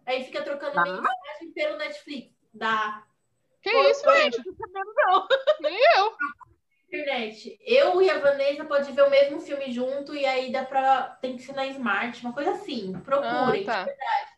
[0.04, 0.82] aí fica trocando Dá?
[0.82, 2.34] mensagem pelo Netflix.
[2.52, 3.06] Dá.
[3.62, 4.38] Que Pô, isso, gente?
[4.38, 5.28] Não tô sabendo, não.
[5.60, 6.12] Nem eu.
[6.88, 7.58] internet.
[7.64, 11.02] Eu e a Vanessa pode ver o mesmo filme junto e aí dá pra.
[11.20, 12.92] Tem que ser na Smart, uma coisa assim.
[13.04, 13.78] Procurem, Ah, tá.
[13.80, 14.30] de verdade.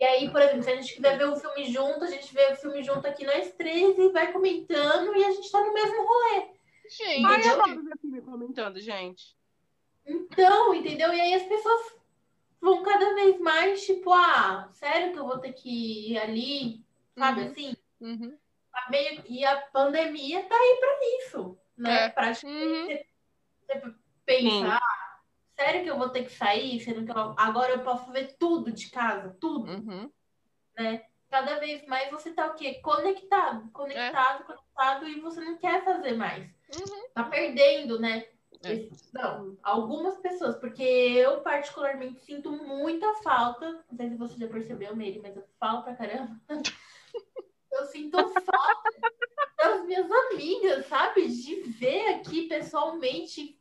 [0.00, 2.52] E aí, por exemplo, se a gente quiser ver o filme junto, a gente vê
[2.52, 6.04] o filme junto aqui nós três e vai comentando e a gente tá no mesmo
[6.04, 6.46] rolê.
[6.90, 9.36] Gente, Ai, eu adoro ver filme comentando, gente.
[10.04, 11.12] Então, entendeu?
[11.14, 11.94] E aí as pessoas
[12.60, 16.84] vão cada vez mais, tipo, ah, sério que eu vou ter que ir ali,
[17.16, 17.46] sabe Uhum.
[17.46, 17.76] assim?
[18.00, 18.38] uhum,
[18.90, 22.04] meio- E a pandemia tá aí pra isso, né?
[22.06, 22.08] É.
[22.10, 22.86] Pra uhum.
[22.86, 23.06] você
[24.24, 25.18] pensar, "Ah,
[25.56, 28.72] sério que eu vou ter que sair, sendo que eu- agora eu posso ver tudo
[28.72, 30.10] de casa, tudo, Uhum.
[30.78, 31.04] né?
[31.30, 32.74] Cada vez mais você tá o quê?
[32.80, 36.44] Conectado, conectado, conectado, e você não quer fazer mais.
[36.74, 37.08] Uhum.
[37.12, 38.24] Tá perdendo, né?
[38.64, 38.88] É.
[39.12, 44.94] Não, algumas pessoas, porque eu particularmente sinto muita falta, não sei se você já percebeu,
[44.96, 46.40] Meire, mas eu falo pra caramba.
[47.74, 48.90] Eu sinto falta
[49.58, 51.28] das minhas amigas, sabe?
[51.28, 53.58] De ver aqui pessoalmente,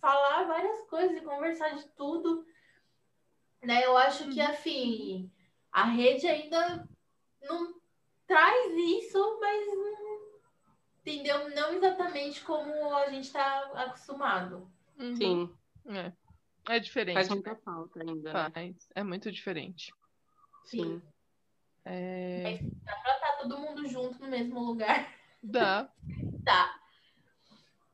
[0.00, 2.44] falar várias coisas e conversar de tudo.
[3.62, 3.84] Né?
[3.84, 5.30] Eu acho que, assim,
[5.72, 6.86] a rede ainda
[7.42, 7.74] não
[8.26, 10.24] traz isso, mas não-
[11.00, 11.50] entendeu?
[11.50, 14.70] Não exatamente como a gente está acostumado.
[14.98, 15.16] Uhum.
[15.16, 15.54] Sim,
[15.86, 16.12] É.
[16.66, 17.14] É diferente.
[17.14, 18.32] faz muita falta ainda.
[18.32, 18.50] né?
[18.50, 18.88] Faz.
[18.94, 19.92] É muito diferente.
[20.64, 21.02] Sim.
[21.84, 22.58] É...
[22.84, 23.18] Dá pra
[23.48, 25.12] todo mundo junto no mesmo lugar.
[25.42, 25.88] Dá.
[26.44, 26.80] Tá.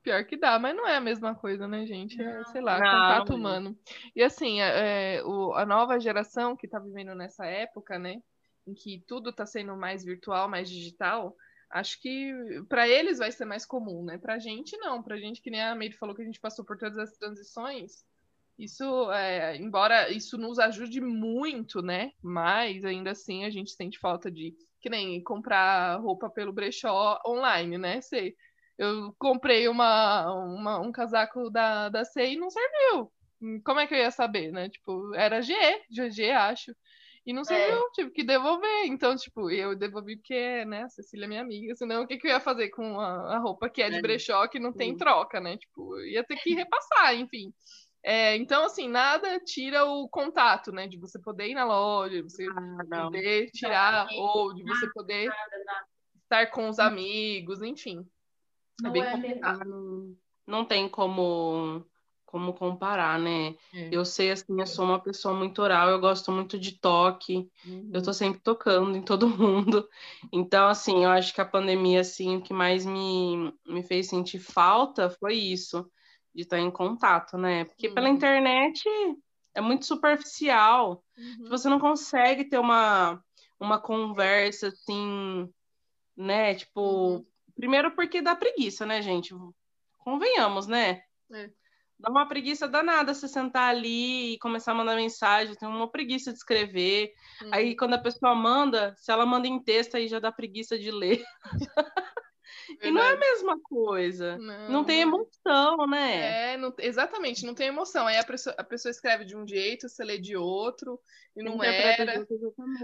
[0.03, 2.21] Pior que dá, mas não é a mesma coisa, né, gente?
[2.23, 3.39] É, sei lá, Não, contato não é.
[3.39, 3.79] humano.
[4.17, 8.23] E assim, é, é, o- a nova geração que tá vivendo nessa época, né,
[8.67, 11.37] em que tudo tá sendo mais virtual, mais digital,
[11.71, 12.33] acho que
[12.69, 14.17] para eles vai ser mais comum, né?
[14.17, 16.79] Pra gente não, pra gente que nem a Meire falou que a gente passou por
[16.79, 18.05] todas as transições,
[18.65, 22.13] isso, é, embora isso nos ajude muito, né?
[22.23, 27.79] Mas ainda assim a gente sente falta de que nem comprar roupa pelo brechó online,
[27.79, 28.01] né?
[28.01, 28.35] Sei.
[28.79, 33.13] Eu comprei uma, uma- um casaco da, da C e não serviu.
[33.65, 34.69] Como é que eu ia saber, né?
[34.69, 35.53] Tipo, era G,
[35.91, 36.75] GG, acho.
[37.27, 38.87] E não serviu, tive que devolver.
[38.87, 41.75] Então, tipo, eu devolvi porque, né, a Cecília é minha amiga.
[41.77, 44.01] Senão, o que, que eu ia fazer com a, a roupa que é de É.
[44.01, 45.59] brechó, que não tem troca, né?
[45.59, 47.53] Tipo, ia ter que repassar, enfim.
[48.03, 50.87] É, então, assim, nada tira o contato, né?
[50.87, 53.11] De você poder ir na loja, você Ah, não.
[53.11, 54.21] poder tirar, Exatamente.
[54.21, 55.31] ou de você poder
[56.23, 58.07] estar com os amigos, enfim.
[58.83, 61.85] É Não é não, não tem como,
[62.25, 63.57] como comparar, né?
[63.75, 63.95] É.
[63.95, 67.91] Eu sei, assim, eu sou uma pessoa muito oral, eu gosto muito de toque, Uhum.
[67.93, 69.89] eu tô sempre tocando em todo mundo.
[70.33, 74.39] Então, assim, eu acho que a pandemia, assim, o que mais me, me fez sentir
[74.39, 75.91] falta foi isso,
[76.35, 77.65] de estar em contato, né?
[77.65, 78.15] Porque pela Uhum.
[78.15, 78.89] internet
[79.55, 81.05] é muito superficial.
[81.19, 81.49] Uhum.
[81.49, 83.23] Você não consegue ter uma,
[83.59, 85.49] uma conversa assim,
[86.17, 86.55] né?
[86.55, 87.27] Tipo, Uhum.
[87.55, 89.35] primeiro porque dá preguiça, né, gente?
[89.99, 91.03] Convenhamos, né?
[91.33, 91.51] É.
[91.99, 96.33] Dá uma preguiça danada você sentar ali e começar a mandar mensagem, tem uma preguiça
[96.33, 97.13] de escrever.
[97.43, 97.51] Uhum.
[97.53, 100.91] Aí quando a pessoa manda, se ela manda em texto, aí já dá preguiça de
[100.91, 101.23] ler.
[102.83, 103.21] E não é a Verdade.
[103.33, 104.39] mesma coisa.
[104.39, 106.53] Não, Não tem emoção, né?
[106.55, 108.07] É, não- exatamente, não tem emoção.
[108.07, 111.01] Aí a pessoa, a pessoa escreve de um jeito, você lê de outro,
[111.37, 112.25] e não era.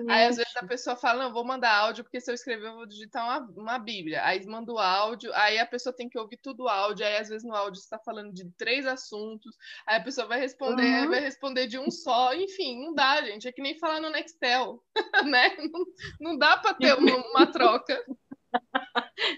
[0.09, 2.75] Aí às vezes a pessoa fala, não, vou mandar áudio, porque se eu escrever eu
[2.75, 4.25] vou digitar uma, uma bíblia.
[4.25, 7.29] Aí manda o áudio, aí a pessoa tem que ouvir tudo o áudio, aí às
[7.29, 9.57] vezes no áudio você está falando de três assuntos,
[9.87, 11.11] aí a pessoa vai responder, Uhum.
[11.11, 13.47] vai responder de um só, enfim, não dá, gente.
[13.49, 14.83] É que nem falar no Nextel,
[15.27, 15.57] né?
[15.59, 15.85] Não,
[16.21, 18.03] não dá para ter uma, uma troca.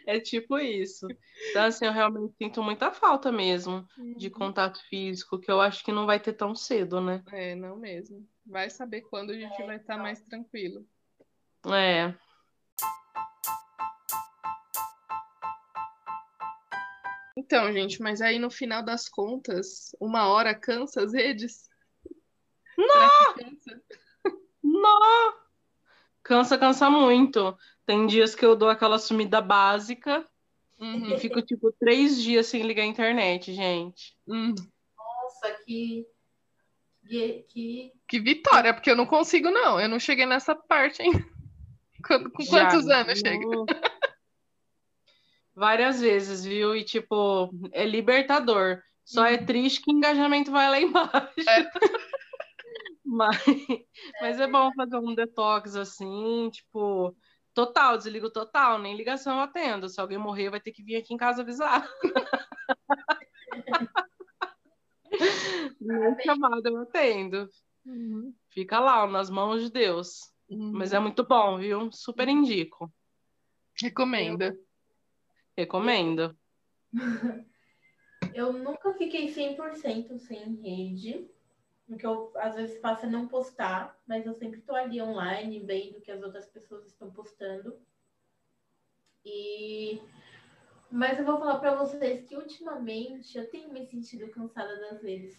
[0.07, 1.07] É tipo isso.
[1.51, 5.93] Então, assim, eu realmente sinto muita falta mesmo de contato físico, que eu acho que
[5.93, 7.23] não vai ter tão cedo, né?
[7.31, 8.27] É, não mesmo.
[8.45, 10.87] Vai saber quando a gente vai estar mais tranquilo.
[11.67, 12.15] É.
[17.37, 21.69] Então, gente, mas aí no final das contas, uma hora cansa as redes?
[22.77, 23.35] Não!
[24.63, 25.38] Não!
[26.29, 27.57] Cansa, cansa muito.
[27.85, 30.25] Tem dias que eu dou aquela sumida básica
[30.81, 34.17] Uhum, e fico, tipo, três dias sem ligar a internet, gente.
[34.27, 34.55] uhum.
[34.97, 36.07] Nossa, que.
[37.07, 37.45] Que.
[37.49, 37.93] que...
[38.07, 39.81] Que vitória, porque eu não consigo, não.
[39.81, 41.19] Eu não cheguei nessa parte ainda.
[42.07, 43.45] Com, com Já, quantos anos chega?
[45.53, 46.77] Várias vezes, viu?
[46.77, 48.81] E, tipo, é libertador.
[49.05, 51.49] Só é triste que o engajamento vai lá embaixo.
[51.49, 51.71] É.
[53.09, 53.37] Mas,
[54.21, 57.17] mas é bom fazer um detox assim, tipo,
[57.55, 59.89] total, desligo total, nem ligação eu atendo.
[59.89, 61.89] Se alguém morrer, vai ter que vir aqui em casa avisar.
[65.81, 67.49] Nem chamada eu atendo.
[67.87, 70.31] Uhum, Fica lá, nas mãos de Deus.
[70.51, 70.73] uhum.
[70.75, 71.91] Mas é muito bom, viu?
[71.91, 72.93] Super indico.
[73.81, 74.55] Recomenda.
[75.57, 76.37] Recomendo.
[78.35, 81.29] Eu nunca fiquei 100% sem rede.
[81.89, 85.61] O que eu às vezes faço é não postar, mas eu sempre estou ali online
[85.61, 87.79] vendo o que as outras pessoas estão postando.
[89.25, 90.01] E
[90.91, 95.39] mas eu vou falar para vocês que ultimamente eu tenho me sentido cansada das redes.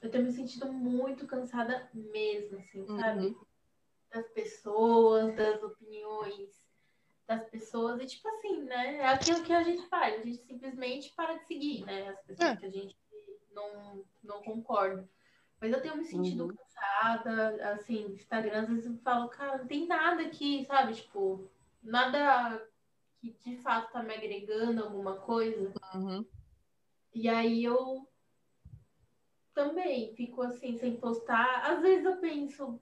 [0.00, 2.98] Eu tenho me sentido muito cansada mesmo, assim, uhum.
[2.98, 3.36] sabe?
[4.10, 6.66] Das pessoas, das opiniões
[7.26, 8.00] das pessoas.
[8.00, 8.98] E, tipo assim, né?
[8.98, 10.20] É aquilo que a gente faz.
[10.20, 12.08] A gente simplesmente para de seguir, né?
[12.08, 12.56] As pessoas é.
[12.56, 12.96] que a gente
[13.52, 15.08] não, não concorda.
[15.60, 16.54] Mas eu tenho me sentido uhum.
[16.54, 20.94] cansada, assim, Instagram, às vezes eu falo, cara, não tem nada aqui, sabe?
[20.94, 21.48] Tipo,
[21.82, 22.62] nada
[23.18, 25.72] que de fato tá me agregando alguma coisa.
[25.94, 26.24] Uhum.
[27.14, 28.06] E aí eu
[29.54, 31.62] também fico assim, sem postar.
[31.70, 32.78] Às vezes eu penso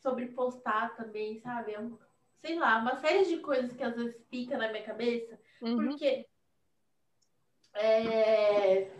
[0.00, 1.72] sobre postar também, sabe?
[1.72, 1.96] É um,
[2.40, 5.38] sei lá, uma série de coisas que às vezes fica na minha cabeça.
[5.62, 5.88] Uhum.
[5.88, 6.26] Porque
[7.74, 8.90] é,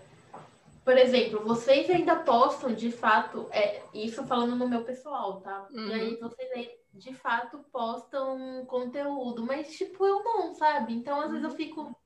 [0.87, 5.67] por exemplo, vocês ainda postam de fato, é, isso falando no meu pessoal, tá?
[5.73, 5.89] Uhum.
[5.89, 6.21] E aí uhum.
[6.21, 10.95] vocês de fato postam conteúdo, mas tipo, eu não, sabe?
[10.95, 11.33] Então às uhum.
[11.33, 11.57] vezes eu uhum.
[11.57, 12.01] fico.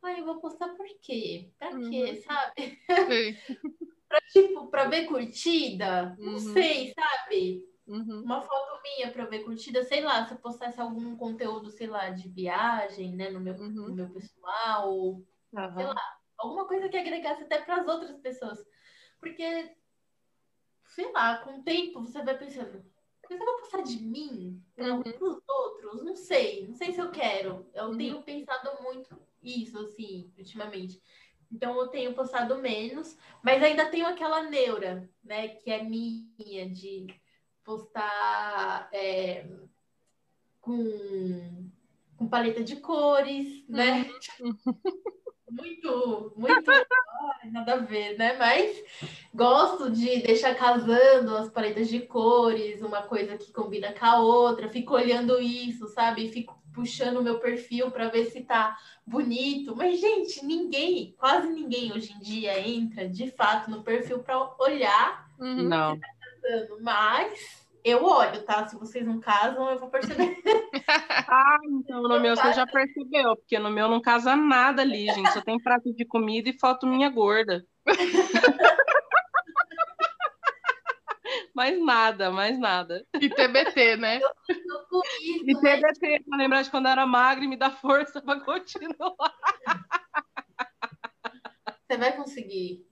[0.00, 1.50] Ai, eu vou postar por quê?
[1.58, 1.90] Pra uhum.
[1.90, 2.78] quê, sabe?
[4.08, 6.14] pra, tipo, pra ver curtida?
[6.20, 6.38] Não uhum.
[6.38, 7.64] sei, sabe?
[7.84, 12.10] Uma foto minha pra ver curtida, sei lá, se eu postasse algum conteúdo, sei lá,
[12.10, 17.42] de viagem, né, no meu, no meu pessoal, ou, sei lá alguma coisa que agregasse
[17.42, 18.64] até para as outras pessoas.
[19.18, 19.74] Porque,
[20.86, 22.84] sei lá, com o tempo você vai pensando,
[23.28, 25.02] mas eu vou passar de mim uhum.
[25.02, 26.02] para os outros?
[26.02, 27.66] Não sei, não sei se eu quero.
[27.74, 27.96] Eu uhum.
[27.96, 31.02] tenho pensado muito isso, assim, ultimamente.
[31.50, 37.06] Então eu tenho postado menos, mas ainda tenho aquela neura, né, que é minha, de
[37.64, 39.46] postar é,
[40.60, 41.70] com,
[42.16, 44.10] com paleta de cores, né?
[44.40, 44.54] Uhum.
[45.50, 46.70] muito, muito
[47.50, 48.36] nada a ver, né?
[48.36, 48.82] Mas
[49.34, 54.68] gosto de deixar casando as paletas de cores, uma coisa que combina com a outra,
[54.68, 56.28] fico olhando isso, sabe?
[56.28, 59.74] Fico puxando o meu perfil para ver se tá bonito.
[59.74, 65.28] Mas, gente, ninguém, quase ninguém hoje em dia entra de fato no perfil para olhar
[65.40, 65.64] uhum.
[65.64, 65.92] Não.
[65.92, 66.78] o que tá casando.
[66.80, 68.66] Mas eu olho, tá?
[68.66, 70.36] Se vocês não casam, eu vou perceber.
[71.28, 75.32] ah, então no meu você já percebeu, porque no meu não casa nada ali, gente.
[75.32, 77.64] Só tem prato de comida e foto minha gorda.
[81.54, 83.04] mais nada, mais nada.
[83.20, 84.20] E TBT, né?
[85.44, 89.34] e TBT, pra lembrar de quando eu era magra e me dá força pra continuar.
[91.86, 92.86] Você vai conseguir.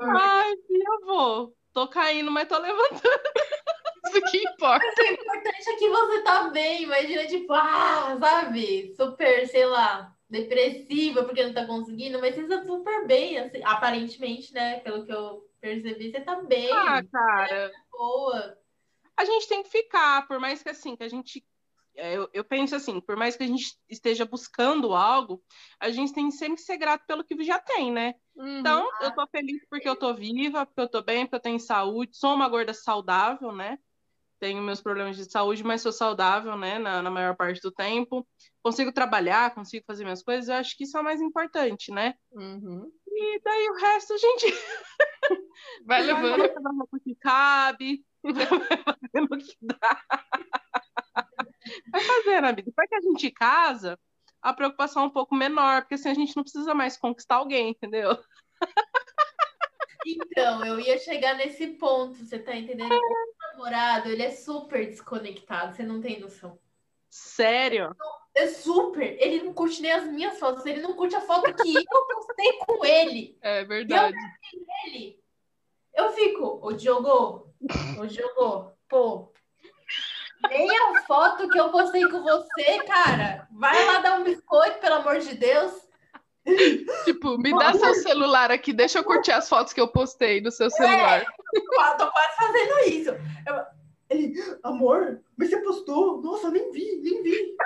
[0.00, 1.54] Ai, eu vou.
[1.72, 3.02] Tô caindo, mas tô levantando.
[4.18, 4.84] Isso que importa.
[4.84, 6.82] Mas o importante é que você tá bem.
[6.82, 8.94] Imagina, tipo, ah, sabe?
[8.96, 14.52] Super, sei lá, depressiva porque não tá conseguindo, mas você tá super bem, assim, aparentemente,
[14.52, 14.80] né?
[14.80, 16.70] Pelo que eu percebi, você tá bem.
[16.72, 17.54] Ah, cara.
[17.54, 18.58] É boa.
[19.16, 21.44] A gente tem que ficar, por mais que assim, que a gente
[21.96, 25.40] é, eu, eu, penso assim, por mais que a gente esteja buscando algo,
[25.78, 28.14] a gente tem sempre que ser grato pelo que já tem, né?
[28.34, 28.58] Uhum.
[28.58, 31.60] Então, eu tô feliz porque eu tô viva, porque eu tô bem, porque eu tenho
[31.60, 33.78] saúde, sou uma gorda saudável, né?
[34.44, 38.28] Tenho meus problemas de saúde, mas sou saudável, né, na, na, maior parte do tempo.
[38.62, 42.12] Consigo trabalhar, consigo fazer minhas coisas, eu acho que isso é o mais importante, né?
[42.30, 42.92] Uhum.
[43.06, 44.46] E daí o resto a gente
[45.86, 46.44] vai levando
[46.92, 48.44] o que cabe, vai
[48.84, 50.04] fazendo o que dá.
[51.90, 52.64] Vai fazendo, amiga.
[52.66, 53.98] Depois que a gente casa,
[54.42, 57.70] a preocupação é um pouco menor, porque assim a gente não precisa mais conquistar alguém,
[57.70, 58.10] entendeu?
[60.06, 62.94] Então, eu ia chegar nesse ponto, você tá entendendo?
[63.54, 66.58] namorado, ele é super desconectado, você não tem noção.
[67.08, 67.94] Sério?
[68.34, 69.16] É super.
[69.20, 72.52] Ele não curte nem as minhas fotos, ele não curte a foto que eu postei
[72.66, 73.38] com ele.
[73.40, 74.16] É verdade.
[74.52, 75.20] Eu, ele.
[75.94, 77.54] eu fico, o Diogo,
[77.98, 79.32] o Diogo, pô,
[80.48, 83.48] nem a foto que eu postei com você, cara.
[83.52, 85.83] Vai lá dar um biscoito, pelo amor de Deus.
[87.04, 90.50] Tipo, me dá seu celular aqui, deixa eu curtir as fotos que eu postei no
[90.50, 91.22] seu celular.
[91.22, 93.10] É, eu tô quase fazendo isso.
[93.10, 93.64] Eu,
[94.10, 96.20] ele, amor, mas você postou?
[96.20, 97.56] Nossa, nem vi, nem vi.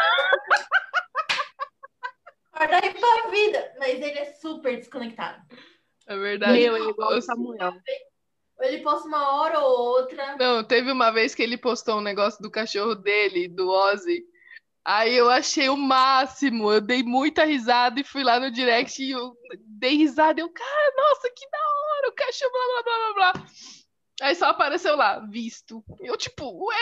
[2.52, 3.72] Guarda aí pra vida.
[3.78, 5.42] Mas ele é super desconectado.
[6.06, 6.52] É verdade.
[6.52, 7.74] Meu, ele é o Samuel.
[8.60, 10.36] Ele posta uma hora ou outra.
[10.36, 14.24] Não, teve uma vez que ele postou um negócio do cachorro dele, do Ozzy.
[14.90, 19.10] Aí eu achei o máximo, eu dei muita risada e fui lá no direct e
[19.10, 19.36] eu
[19.66, 20.40] dei risada.
[20.40, 23.46] Eu, cara, nossa, que da hora, o cachorro, blá, blá, blá, blá, blá.
[24.22, 25.84] Aí só apareceu lá, visto.
[26.00, 26.76] Eu, tipo, ué,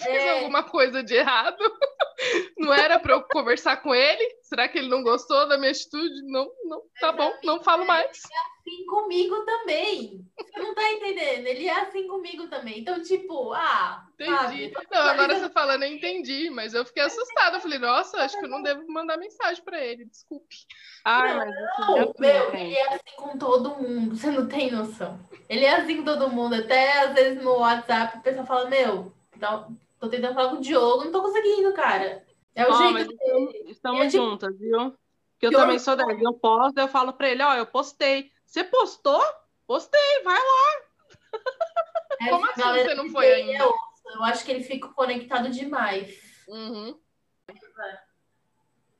[0.00, 0.38] fiz é.
[0.38, 1.58] alguma coisa de errado?
[2.58, 4.22] Não era para eu conversar com ele?
[4.42, 6.22] Será que ele não gostou da minha atitude?
[6.26, 6.82] Não, não.
[7.00, 8.10] Tá bom, não falo mais.
[8.10, 10.20] assim comigo também.
[10.38, 11.46] Você não tá entendendo?
[11.46, 12.80] Ele é assim comigo também.
[12.80, 14.06] Então, tipo, ah.
[14.14, 14.70] Entendi.
[14.72, 14.72] Sabe?
[14.90, 17.56] Não, agora você falando, eu entendi, mas eu fiquei assustada.
[17.56, 20.56] Eu falei, nossa, acho que eu não devo mandar mensagem pra ele, desculpe.
[21.04, 25.18] Mas isso Não, já meu, ele é assim com todo mundo, você não tem noção.
[25.48, 26.54] Ele é assim com todo mundo.
[26.54, 29.66] Até às vezes no WhatsApp o pessoal fala, meu, tá-
[30.00, 32.26] tô tentando falar com o Diogo, não tô conseguindo, cara.
[32.54, 33.70] É o Ó, jeito dele.
[33.70, 34.96] Estamos é juntas, viu?
[35.38, 36.10] Que eu também sou dessa.
[36.10, 38.32] Eu posto, eu falo pra ele, ó, eu postei.
[38.44, 39.22] Você postou?
[39.66, 40.82] Postei, vai lá.
[42.30, 43.64] Como Essa assim você não foi tem ainda?
[43.64, 43.78] é osso.
[44.06, 46.44] Eu acho que ele fica conectado demais.
[46.48, 46.98] Uhum.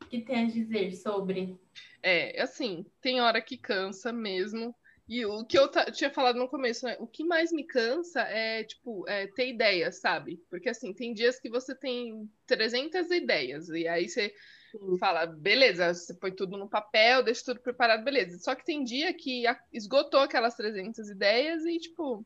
[0.00, 1.60] O que tem a dizer sobre?
[2.02, 4.74] É, assim, tem hora que cansa mesmo.
[5.10, 6.96] E o que eu tinha falado no começo, né?
[7.00, 10.40] O que mais me cansa é, tipo, é, ter ideias, sabe?
[10.48, 13.68] Porque, assim, tem dias que você tem 300 ideias.
[13.70, 14.32] E aí você
[14.70, 14.96] Sim.
[14.98, 18.38] fala, beleza, você põe tudo no papel, deixa tudo preparado, beleza.
[18.38, 19.42] Só que tem dia que
[19.72, 22.24] esgotou aquelas 300 ideias e, tipo,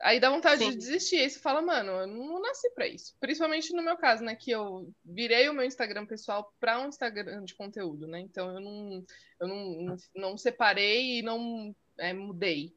[0.00, 0.70] aí dá vontade Sim.
[0.70, 1.18] de desistir.
[1.18, 3.14] Aí você fala, mano, eu não nasci pra isso.
[3.20, 7.44] Principalmente no meu caso, né, que eu virei o meu Instagram pessoal pra um Instagram
[7.44, 8.18] de conteúdo, né?
[8.18, 9.04] Então eu não,
[9.40, 12.74] eu não, não, não separei e não é, mudei.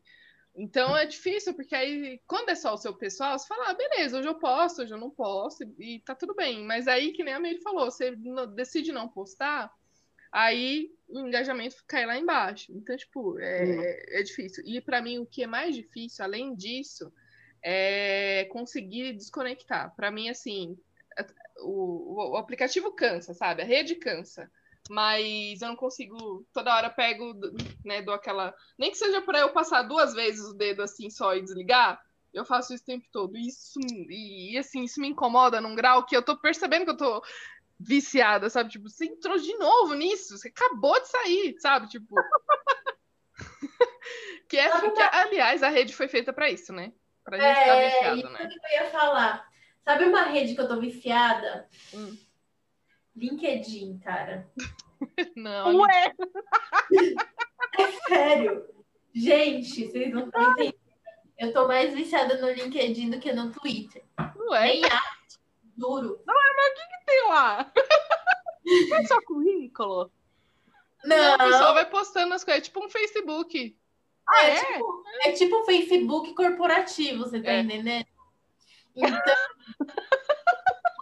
[0.55, 4.19] Então é difícil, porque aí, quando é só o seu pessoal, você fala, ah, beleza,
[4.19, 6.63] hoje eu posto, hoje eu não posto, e tá tudo bem.
[6.63, 8.15] Mas aí, que nem a Meire falou, você
[8.53, 9.73] decide não postar,
[10.31, 12.71] aí o engajamento cai lá embaixo.
[12.71, 14.63] Então, tipo, é, é difícil.
[14.65, 17.11] E pra mim, o que é mais difícil, além disso,
[17.63, 19.95] é conseguir desconectar.
[19.95, 20.77] Pra mim, assim,
[21.61, 23.63] o, o aplicativo cansa, sabe?
[23.63, 24.51] A rede cansa.
[24.89, 27.33] Mas eu não consigo, toda hora pego,
[27.85, 28.53] né, dou aquela.
[28.77, 32.01] Nem que seja para eu passar duas vezes o dedo assim só e desligar,
[32.33, 33.37] eu faço isso o tempo todo.
[33.37, 33.79] Isso,
[34.09, 37.23] e, assim, isso me incomoda num grau que eu tô percebendo que eu tô
[37.79, 38.71] viciada, sabe?
[38.71, 41.87] Tipo, você entrou de novo nisso, você acabou de sair, sabe?
[41.87, 42.15] Tipo.
[44.49, 46.91] que é, que, aliás, a rede foi feita para isso, né?
[47.23, 48.47] Pra gente ficar É, viciado, isso né?
[48.47, 49.47] que eu ia falar.
[49.83, 51.69] Sabe uma rede que eu tô viciada?
[51.93, 52.17] Hum.
[53.15, 54.47] LinkedIn, cara.
[55.35, 56.13] Não, Ué,
[58.07, 58.65] Sério.
[59.13, 60.79] Gente, vocês não estão entendendo.
[61.37, 64.03] Eu tô mais viciada no LinkedIn do que no Twitter.
[64.35, 64.67] não é.
[64.67, 65.39] Nem arte,
[65.75, 66.19] duro.
[67.05, 67.71] tem lá.
[68.65, 70.09] É só currículo?
[71.03, 73.77] Não, o pessoal Não, vai postando as coisas, é tipo um Facebook.
[74.25, 74.59] Ah, é, é?
[74.65, 77.59] tipo, é tipo um Facebook corporativo, você tá É.
[77.59, 78.07] entendendo?
[78.95, 79.09] Então,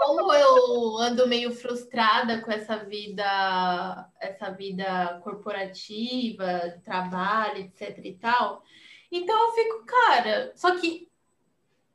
[0.01, 8.63] como eu ando meio frustrada com essa vida, essa vida corporativa, trabalho, etc e tal,
[9.11, 11.07] então eu fico, cara, só que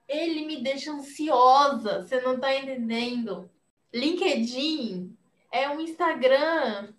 [0.08, 3.50] ele me deixa ansiosa, você não tá entendendo?
[3.92, 5.16] LinkedIn
[5.50, 6.92] é um Instagram,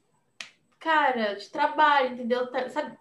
[0.78, 2.48] cara, de trabalho, entendeu?
[2.48, 2.98] Tá- Sabe,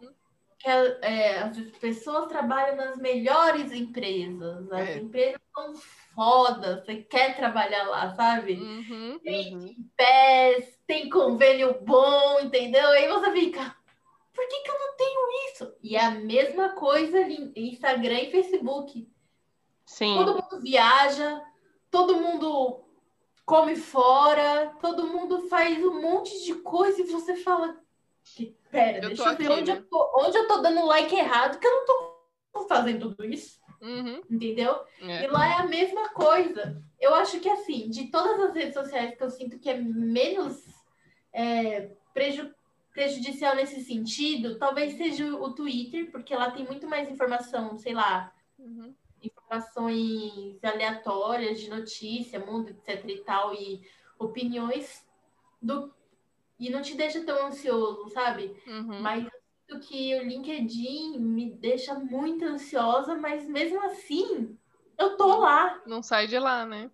[0.66, 0.70] que
[1.06, 4.70] é, as pessoas trabalham nas melhores empresas.
[4.72, 4.96] As É.
[4.98, 5.74] empresas são
[6.12, 8.54] fodas, você quer trabalhar lá, sabe?
[8.54, 9.20] Uhum.
[9.22, 12.88] Tem pés, tem convênio bom, entendeu?
[12.88, 13.76] Aí você fica,
[14.34, 15.74] por que, que eu não tenho isso?
[15.80, 19.08] E é a mesma coisa em Instagram e Facebook.
[19.84, 20.16] Sim.
[20.16, 21.44] Todo mundo viaja,
[21.92, 22.84] todo mundo
[23.44, 27.78] come fora, todo mundo faz um monte de coisa e você fala,
[28.34, 29.78] que, pera, Eu deixa eu ver aqui, onde, né?
[29.78, 33.60] eu tô, onde eu tô dando like errado, que eu não tô fazendo tudo isso,
[33.80, 34.20] Uhum.
[34.30, 34.84] entendeu?
[35.00, 35.24] É.
[35.24, 36.82] E lá é a mesma coisa.
[36.98, 40.62] Eu acho que assim, de todas as redes sociais que eu sinto que é menos
[41.32, 42.54] é, preju-
[42.92, 48.32] prejudicial nesse sentido, talvez seja o Twitter, porque lá tem muito mais informação, sei lá,
[48.58, 48.94] Uhum.
[49.22, 53.82] informações aleatórias de notícia, mundo, etc e tal, e
[54.18, 55.06] opiniões
[55.60, 55.92] do
[56.58, 58.56] e não te deixa tão ansioso, sabe?
[58.66, 59.00] Uhum.
[59.00, 59.30] Mas eu
[59.78, 64.56] sinto que o LinkedIn me deixa muito ansiosa, mas mesmo assim,
[64.98, 66.90] eu tô lá Não sai de lá, né?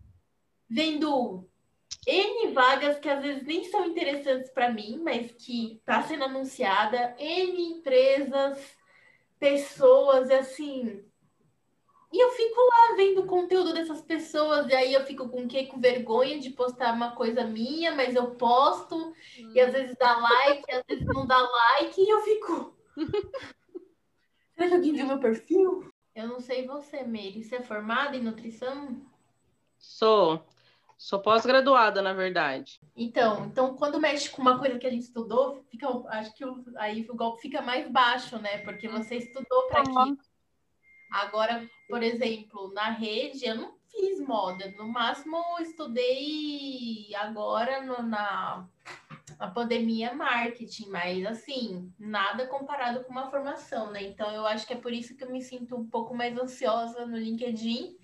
[0.68, 1.46] vendo
[2.06, 7.14] N vagas que às vezes nem são interessantes para mim, mas que tá sendo anunciada,
[7.18, 8.58] N empresas,
[9.38, 11.04] pessoas, assim.
[12.12, 15.48] E eu fico lá vendo o conteúdo dessas pessoas, e aí eu fico com o
[15.48, 15.64] quê?
[15.66, 19.14] Com vergonha de postar uma coisa minha, mas eu posto,
[19.54, 22.76] e às vezes dá like, às vezes não dá like, e eu fico.
[24.54, 25.90] Será que alguém viu meu perfil?
[26.14, 27.42] Eu não sei você, Meire.
[27.42, 29.00] Você é formada em nutrição?
[29.78, 30.44] Sou.
[30.98, 32.78] Sou pós-graduada, na verdade.
[32.94, 36.62] Então, então, quando mexe com uma coisa que a gente estudou, fica, acho que o-
[36.76, 38.58] aí o golpe fica mais baixo, né?
[38.58, 40.18] Porque você estudou para aquilo.
[41.12, 44.72] Agora, por exemplo, na rede, eu não fiz moda.
[44.76, 48.66] No máximo, eu estudei agora no- na
[49.38, 54.02] a pandemia marketing, mas assim, nada comparado com uma formação, né?
[54.02, 57.04] Então eu acho que é por isso que eu me sinto um pouco mais ansiosa
[57.06, 57.96] no LinkedIn.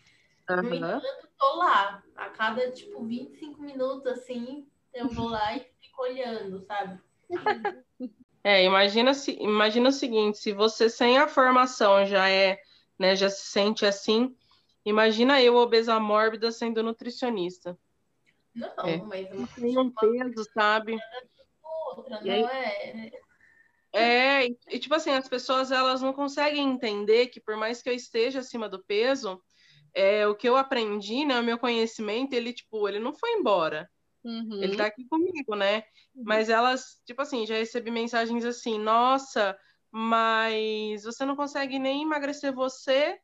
[0.50, 0.62] Uhum.
[0.62, 2.02] No entanto, tô lá.
[2.16, 6.98] A cada, tipo, 25 minutos, assim, eu vou lá e fico olhando, sabe?
[8.42, 12.58] É, imagina, se, imagina o seguinte, se você sem a formação já é,
[12.98, 14.34] né, já se sente assim,
[14.84, 17.78] imagina eu, obesa mórbida, sendo nutricionista.
[18.54, 18.96] Não, é.
[18.98, 20.98] mas tem um peso, sabe?
[21.96, 23.10] Outra, não é.
[23.92, 27.88] É, e, e, tipo assim, as pessoas elas não conseguem entender que por mais que
[27.88, 29.42] eu esteja acima do peso,
[29.94, 33.90] é, o que eu aprendi, né, o meu conhecimento, ele tipo, ele não foi embora.
[34.24, 34.62] Uhum.
[34.62, 35.78] Ele tá aqui comigo, né?
[36.14, 36.24] Uhum.
[36.26, 39.56] Mas elas, tipo assim, já recebi mensagens assim, nossa,
[39.90, 43.18] mas você não consegue nem emagrecer você,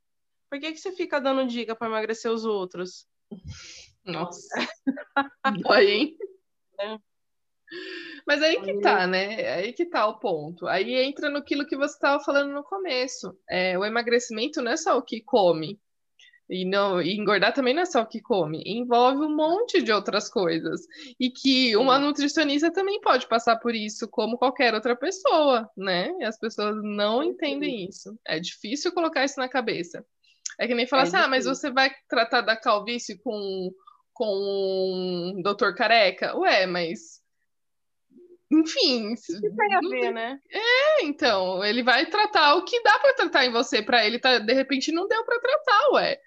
[0.50, 3.06] por que, que você fica dando dica para emagrecer os outros?
[4.04, 4.48] Nossa.
[5.62, 6.18] Dói, hein?
[6.80, 6.98] É.
[8.26, 9.54] Mas aí que tá, né?
[9.54, 10.66] Aí que tá o ponto.
[10.66, 13.36] Aí entra no que você estava falando no começo.
[13.48, 15.80] É, o emagrecimento não é só o que come.
[16.48, 19.90] E, não, e engordar também não é só o que come, envolve um monte de
[19.90, 20.82] outras coisas.
[21.18, 26.12] E que uma nutricionista também pode passar por isso, como qualquer outra pessoa, né?
[26.20, 28.18] E as pessoas não entendem isso.
[28.26, 30.04] É difícil colocar isso na cabeça.
[30.58, 33.72] É que nem falar é assim, ah, mas você vai tratar da calvície com
[34.14, 36.34] com um doutor careca.
[36.38, 37.20] Ué, mas.
[38.50, 39.12] Enfim.
[39.12, 40.38] O que tem a ver, né?
[40.50, 41.62] É, então.
[41.64, 43.82] Ele vai tratar o que dá para tratar em você.
[43.82, 46.18] Para ele, tá, de repente, não deu para tratar, ué.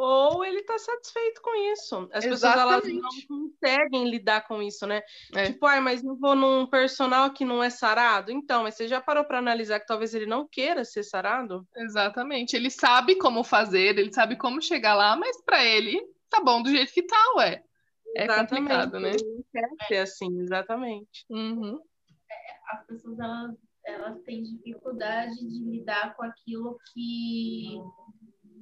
[0.00, 2.08] Ou ele tá satisfeito com isso.
[2.12, 2.30] As Exatamente.
[2.30, 5.02] pessoas elas não conseguem lidar com isso, né?
[5.34, 5.46] É.
[5.46, 8.30] Tipo, ai, mas eu vou num personal que não é sarado.
[8.30, 11.66] Então, mas você já parou para analisar que talvez ele não queira ser sarado?
[11.74, 12.54] Exatamente.
[12.54, 16.70] Ele sabe como fazer, ele sabe como chegar lá, mas para ele tá bom do
[16.70, 17.64] jeito que tá, ué.
[18.16, 18.50] É exatamente.
[18.50, 19.10] complicado, né?
[19.52, 21.26] Quer ser assim, exatamente.
[21.28, 21.82] Uhum.
[22.30, 27.80] É, as pessoas, elas, elas têm dificuldade de lidar com aquilo que...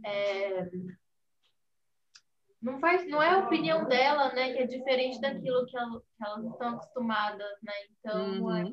[0.03, 0.67] É,
[2.61, 6.25] não faz, não é a opinião dela, né, que é diferente daquilo que, ela, que
[6.25, 7.73] elas estão acostumadas, né?
[7.91, 8.57] Então, uhum.
[8.57, 8.73] é,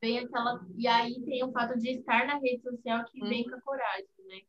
[0.00, 3.28] vem aquela e aí tem o fato de estar na rede social que uhum.
[3.28, 4.40] vem com a coragem, né?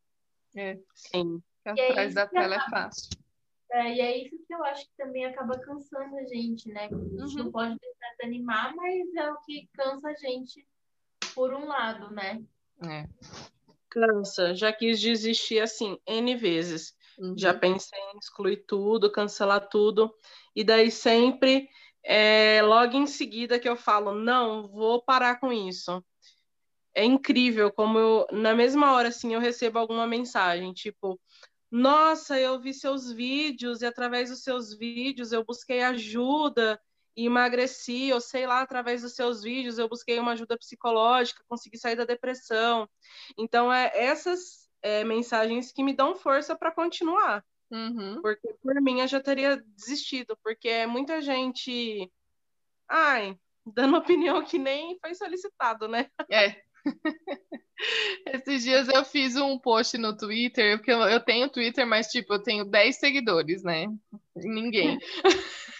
[0.55, 1.41] É, sim.
[1.63, 3.11] Atrás da tela é fácil.
[3.71, 6.85] É, e é isso que eu acho que também acaba cansando a gente, né?
[6.85, 7.43] A gente uhum.
[7.45, 10.67] não pode deixar de animar, mas é o que cansa a gente
[11.33, 12.43] por um lado, né?
[12.83, 13.07] É.
[13.89, 14.53] Cansa.
[14.55, 16.95] Já quis desistir assim, N vezes.
[17.21, 17.37] Uhum.
[17.37, 20.11] Já pensei em excluir tudo, cancelar tudo.
[20.55, 21.69] E daí sempre,
[22.03, 26.03] é, logo em seguida que eu falo, não, vou parar com isso.
[26.95, 31.21] É incrível como eu, na mesma hora, assim, eu recebo alguma mensagem, tipo,
[31.69, 36.81] nossa, eu vi seus vídeos e através dos seus vídeos eu busquei ajuda
[37.15, 41.77] e emagreci, ou sei lá, através dos seus vídeos eu busquei uma ajuda psicológica, consegui
[41.77, 42.89] sair da depressão.
[43.37, 47.43] Então, é essas é, mensagens que me dão força para continuar.
[47.71, 48.21] Uhum.
[48.21, 52.11] Porque por mim eu já teria desistido, porque é muita gente.
[52.87, 56.09] Ai, dando opinião que nem foi solicitado, né?
[56.29, 56.61] É.
[58.27, 62.43] Esses dias eu fiz um post no Twitter, porque eu, tenho Twitter, mas tipo, eu
[62.43, 63.87] tenho 10 seguidores, né?
[64.35, 64.99] Ninguém.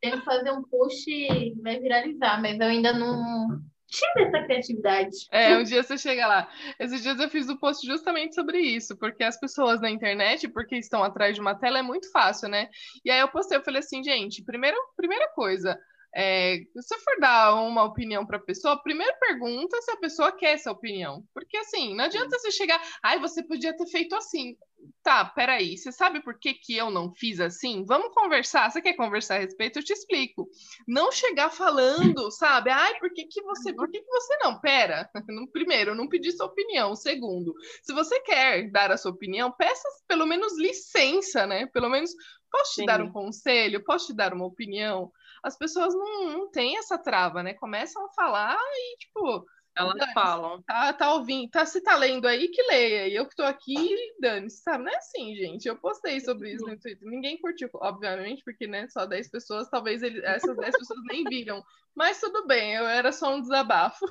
[0.00, 3.62] Tenho que fazer um post que vai viralizar, mas eu ainda não
[3.92, 5.16] tive essa criatividade.
[5.30, 6.48] É, um dia você chega lá.
[6.78, 10.76] Esses dias eu fiz um post justamente sobre isso, porque as pessoas na internet, porque
[10.76, 12.68] estão atrás de uma tela, é muito fácil, né?
[13.04, 15.78] E aí eu postei, eu falei assim, gente, primeira, primeira coisa,
[16.14, 20.54] é, se for dar uma opinião para a pessoa, primeiro pergunta se a pessoa quer
[20.54, 21.24] essa opinião.
[21.32, 24.56] Porque assim, não adianta você chegar, ai, você podia ter feito assim.
[25.02, 27.84] Tá, peraí, você sabe por que, que eu não fiz assim?
[27.84, 28.70] Vamos conversar.
[28.70, 29.78] Você quer conversar a respeito?
[29.78, 30.48] Eu te explico.
[30.86, 32.70] Não chegar falando, sabe?
[32.70, 33.72] Ai, por que, que você.
[33.72, 34.60] Por que, que você não?
[34.60, 35.08] Pera.
[35.52, 36.94] Primeiro, não pedi sua opinião.
[36.94, 41.66] Segundo, se você quer dar a sua opinião, peça pelo menos licença, né?
[41.66, 42.10] Pelo menos,
[42.50, 42.86] posso te Sim.
[42.86, 43.84] dar um conselho?
[43.84, 45.12] Posso te dar uma opinião?
[45.42, 47.54] as pessoas não, não têm essa trava, né?
[47.54, 49.44] Começam a falar e, tipo.
[49.74, 50.62] Elas falam.
[50.62, 53.08] Tá, tá ouvindo, tá, se tá lendo aí, que leia.
[53.08, 54.84] E eu que tô aqui, dane sabe?
[54.84, 55.66] Não é assim, gente.
[55.66, 57.08] Eu postei sobre isso no Twitter.
[57.08, 61.62] Ninguém curtiu, obviamente, porque, né, só 10 pessoas, talvez ele, essas 10 pessoas nem viram.
[61.94, 64.04] Mas tudo bem, eu era só um desabafo.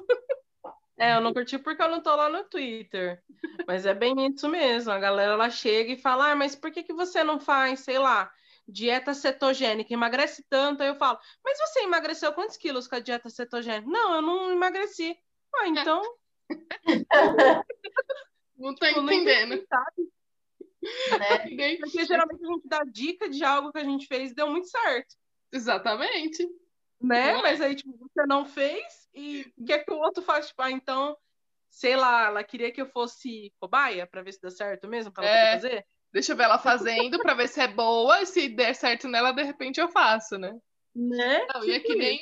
[1.00, 3.24] É, eu não curti porque eu não tô lá no Twitter.
[3.68, 4.92] Mas é bem isso mesmo.
[4.92, 7.98] A galera ela chega e fala: ah, mas por que, que você não faz, sei
[7.98, 8.32] lá,
[8.68, 10.82] dieta cetogênica, emagrece tanto.
[10.82, 13.90] Aí eu falo, mas você emagreceu quantos quilos com a dieta cetogênica?
[13.90, 15.18] Não, eu não emagreci.
[15.56, 16.02] Ah, então.
[18.58, 19.56] não tô tipo, entendendo.
[19.56, 19.66] Né?
[21.80, 24.68] Porque geralmente a gente dá dica de algo que a gente fez e deu muito
[24.68, 25.16] certo.
[25.52, 26.48] Exatamente.
[27.00, 27.32] Né?
[27.32, 27.42] É.
[27.42, 30.48] Mas aí, tipo, você não fez e o que é que o outro faz?
[30.48, 31.18] Tipo, ah, então,
[31.70, 35.26] sei lá, ela queria que eu fosse cobaia para ver se dá certo mesmo, pra
[35.26, 35.54] ela é.
[35.54, 35.86] fazer?
[36.12, 39.32] Deixa eu ver ela fazendo para ver se é boa e se der certo nela,
[39.32, 40.54] de repente eu faço, né?
[40.94, 41.48] Né?
[41.54, 42.20] Não, e é que nem,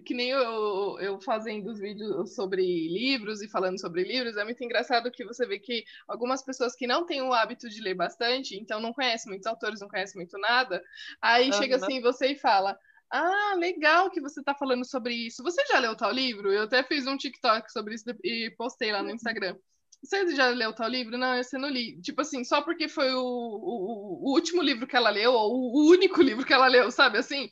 [0.00, 4.62] que nem eu, eu fazendo os vídeos sobre livros e falando sobre livros, é muito
[4.64, 8.56] engraçado que você vê que algumas pessoas que não têm o hábito de ler bastante,
[8.56, 10.82] então não conhecem muitos autores, não conhecem muito nada,
[11.20, 11.52] aí uhum.
[11.52, 12.78] chega assim você e fala.
[13.14, 15.42] Ah, legal que você está falando sobre isso.
[15.42, 16.50] Você já leu tal livro?
[16.50, 19.14] Eu até fiz um TikTok sobre isso e postei lá no uhum.
[19.14, 19.54] Instagram.
[20.02, 21.18] Você já leu tal livro?
[21.18, 22.00] Não, esse eu não li.
[22.00, 25.90] Tipo assim, só porque foi o, o, o último livro que ela leu, ou o
[25.90, 27.50] único livro que ela leu, sabe assim?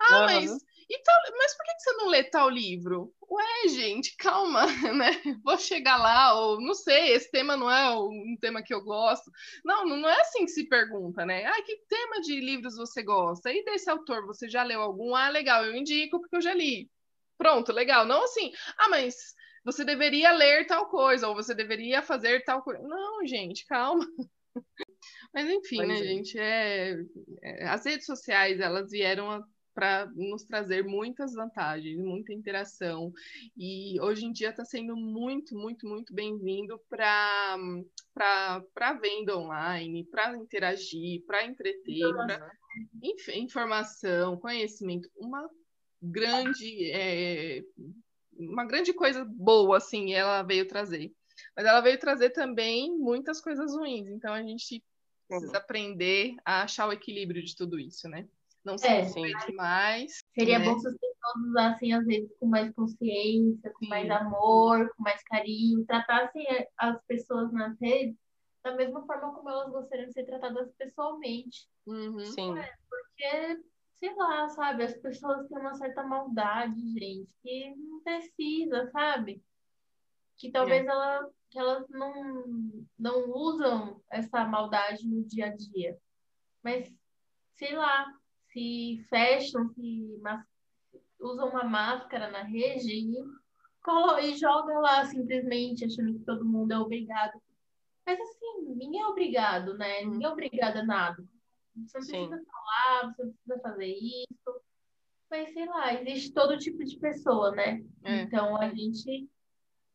[0.00, 0.24] Ah, uhum.
[0.24, 0.50] mas
[0.88, 1.55] e tal, mas
[1.86, 3.14] você não lê tal livro?
[3.30, 5.10] Ué, gente, calma, né?
[5.44, 9.30] Vou chegar lá, ou não sei, esse tema não é um tema que eu gosto.
[9.64, 11.44] Não, não é assim que se pergunta, né?
[11.44, 13.52] Ah, que tema de livros você gosta?
[13.52, 15.14] E desse autor, você já leu algum?
[15.14, 16.90] Ah, legal, eu indico porque eu já li.
[17.38, 18.04] Pronto, legal.
[18.04, 19.34] Não assim, ah, mas
[19.64, 22.82] você deveria ler tal coisa, ou você deveria fazer tal coisa.
[22.82, 24.04] Não, gente, calma.
[25.34, 26.02] Mas enfim, né, é.
[26.02, 26.38] gente?
[26.38, 26.96] É,
[27.42, 29.44] é, as redes sociais, elas vieram a
[29.76, 33.12] para nos trazer muitas vantagens, muita interação.
[33.54, 37.58] E hoje em dia está sendo muito, muito, muito bem-vindo para
[38.16, 45.10] a venda online, para interagir, para entreter, para informação, conhecimento.
[45.14, 45.46] Uma
[46.00, 47.62] grande, é,
[48.32, 51.12] uma grande coisa boa, assim, ela veio trazer.
[51.54, 54.08] Mas ela veio trazer também muitas coisas ruins.
[54.08, 54.82] Então a gente
[55.28, 58.26] precisa aprender a achar o equilíbrio de tudo isso, né?
[58.66, 59.02] Não se é,
[59.46, 60.18] demais.
[60.34, 60.64] Seria né?
[60.64, 63.88] bom se as pessoas usassem as redes com mais consciência, com Sim.
[63.88, 66.44] mais amor, com mais carinho, tratassem
[66.76, 68.16] as pessoas nas redes
[68.64, 71.68] da mesma forma como elas gostariam de ser tratadas pessoalmente.
[71.86, 72.18] Uhum.
[72.18, 72.58] Sim.
[72.58, 73.62] É, porque,
[74.00, 79.40] sei lá, sabe, as pessoas têm uma certa maldade, gente, que não precisa, sabe?
[80.36, 80.88] Que talvez é.
[80.88, 85.96] ela, que elas não, não usam essa maldade no dia a dia.
[86.64, 86.92] Mas,
[87.54, 88.12] sei lá,
[88.56, 90.18] se fecham, se
[91.20, 93.22] usam uma máscara na rede e,
[94.22, 97.38] e joga lá simplesmente achando que todo mundo é obrigado.
[98.06, 100.00] Mas assim, ninguém é obrigado, né?
[100.00, 100.10] Hum.
[100.12, 101.22] Ninguém é obrigado a nada.
[101.74, 102.44] Você não precisa Sim.
[102.46, 104.62] falar, você não precisa fazer isso.
[105.30, 107.84] Mas sei lá, existe todo tipo de pessoa, né?
[108.04, 108.22] É.
[108.22, 109.28] Então a gente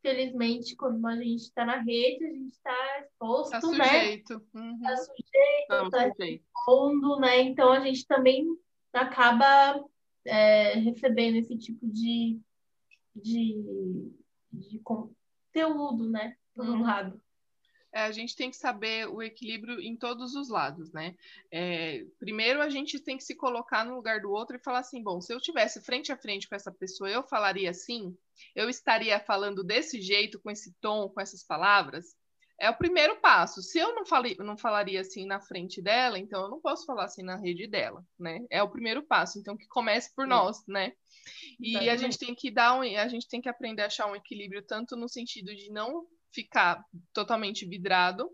[0.01, 3.85] felizmente, quando a gente está na rede, a gente está exposto, tá né?
[3.85, 4.41] Sujeito.
[4.53, 4.79] Uhum.
[4.81, 7.41] Tá sujeito, está expondo, né?
[7.41, 8.47] Então a gente também
[8.93, 9.83] acaba
[10.25, 12.39] é, recebendo esse tipo de,
[13.15, 14.11] de,
[14.51, 16.35] de conteúdo, né?
[16.53, 16.81] Por um uhum.
[16.83, 17.21] lado
[17.93, 21.15] a gente tem que saber o equilíbrio em todos os lados, né?
[21.51, 25.03] É, primeiro, a gente tem que se colocar no lugar do outro e falar assim:
[25.03, 28.15] bom, se eu tivesse frente a frente com essa pessoa, eu falaria assim?
[28.55, 32.15] Eu estaria falando desse jeito, com esse tom, com essas palavras?
[32.59, 33.61] É o primeiro passo.
[33.63, 37.05] Se eu não, falei, não falaria assim na frente dela, então eu não posso falar
[37.05, 38.45] assim na rede dela, né?
[38.51, 39.39] É o primeiro passo.
[39.39, 40.29] Então, que comece por Sim.
[40.29, 40.93] nós, né?
[41.59, 44.15] E a gente tem que dar um, a gente tem que aprender a achar um
[44.15, 48.29] equilíbrio tanto no sentido de não ficar totalmente vidrado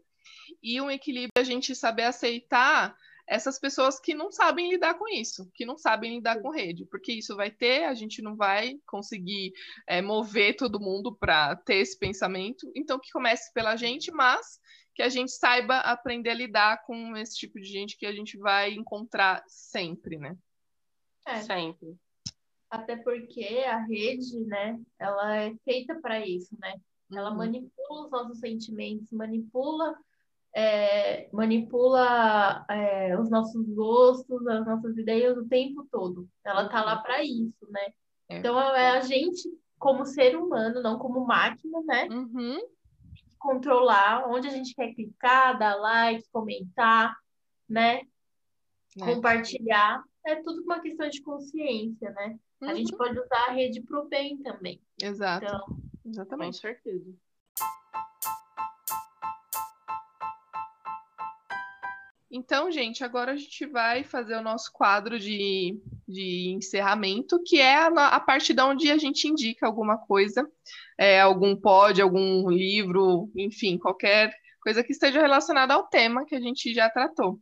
[0.61, 2.95] e um equilíbrio a gente saber aceitar
[3.27, 7.11] essas pessoas que não sabem lidar com isso, que não sabem lidar com rede, porque
[7.11, 9.51] isso vai ter, a gente não vai conseguir
[9.85, 14.59] é, mover todo mundo para ter esse pensamento, então que comece pela gente, mas
[14.95, 18.37] que a gente saiba aprender a lidar com esse tipo de gente que a gente
[18.37, 20.35] vai encontrar sempre, né?
[21.27, 21.41] É.
[21.41, 21.95] Sempre.
[22.69, 26.79] Até porque a rede, né, ela é feita para isso, né?
[27.11, 27.37] Ela uhum.
[27.37, 29.95] manipula os nossos sentimentos, manipula,
[30.53, 36.27] é, manipula é, os nossos gostos, as nossas ideias o tempo todo.
[36.43, 37.03] Ela está lá uhum.
[37.03, 37.93] para isso, né?
[38.29, 38.37] É.
[38.39, 42.07] Então é a gente, como ser humano, não como máquina, né?
[42.09, 42.59] Uhum.
[43.39, 47.15] Controlar onde a gente quer clicar, dar like, comentar,
[47.69, 48.01] né?
[48.99, 49.05] É.
[49.05, 50.03] Compartilhar.
[50.25, 52.37] É tudo uma questão de consciência, né?
[52.61, 52.69] Uhum.
[52.69, 52.97] A gente uhum.
[52.97, 54.81] pode usar a rede para o bem também.
[55.01, 55.45] Exato.
[55.45, 56.55] Então, Exatamente.
[56.55, 57.13] Com certeza.
[62.29, 67.75] Então, gente, agora a gente vai fazer o nosso quadro de, de encerramento, que é
[67.75, 70.49] a, a parte da onde a gente indica alguma coisa,
[70.97, 76.41] é, algum pod, algum livro, enfim, qualquer coisa que esteja relacionada ao tema que a
[76.41, 77.39] gente já tratou.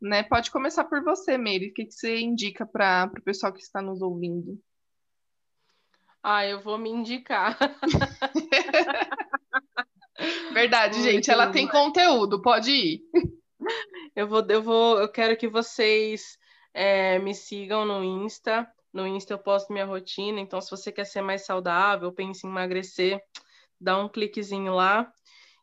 [0.00, 0.24] Né?
[0.24, 1.68] Pode começar por você, Meire.
[1.68, 4.60] O que, que você indica para o pessoal que está nos ouvindo?
[6.28, 7.56] Ah, eu vou me indicar.
[10.52, 11.30] Verdade, gente.
[11.30, 13.00] Ela tem conteúdo, pode ir.
[14.16, 16.36] Eu vou, eu vou, eu quero que vocês
[16.74, 18.68] é, me sigam no Insta.
[18.92, 22.50] No Insta eu posto minha rotina, então se você quer ser mais saudável, pense em
[22.50, 23.22] emagrecer,
[23.80, 25.08] dá um cliquezinho lá.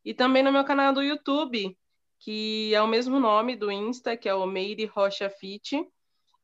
[0.05, 1.77] E também no meu canal do YouTube,
[2.19, 5.85] que é o mesmo nome do Insta, que é o Meire Rocha Fit.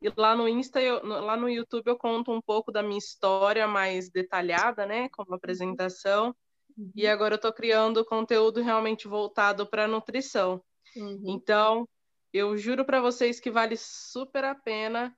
[0.01, 3.67] E lá no Insta, eu, lá no YouTube eu conto um pouco da minha história
[3.67, 6.33] mais detalhada, né, como apresentação.
[6.77, 6.91] Uhum.
[6.95, 10.63] E agora eu estou criando conteúdo realmente voltado para nutrição.
[10.95, 11.21] Uhum.
[11.25, 11.87] Então,
[12.31, 15.15] eu juro para vocês que vale super a pena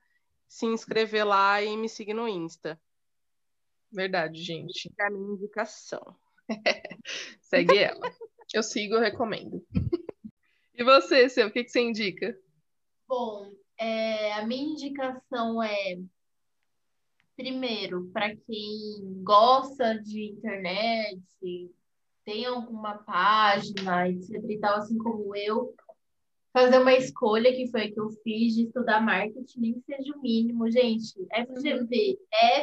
[0.48, 2.80] se inscrever lá e me seguir no Insta.
[3.90, 4.90] Verdade, gente.
[4.98, 6.16] É a minha indicação.
[7.40, 8.12] Segue ela.
[8.52, 9.64] Eu sigo, eu recomendo.
[10.74, 12.34] E você, Seu, o que, que você indica?
[13.06, 13.52] Bom,
[13.82, 15.98] é, a minha indicação é
[17.36, 21.20] primeiro, para quem gosta de internet,
[22.24, 25.74] tem alguma página, etc e tal, assim como eu,
[26.52, 30.14] fazer uma escolha que foi a que eu fiz de estudar marketing, nem que seja
[30.14, 31.14] o mínimo, gente.
[31.32, 32.18] FGV.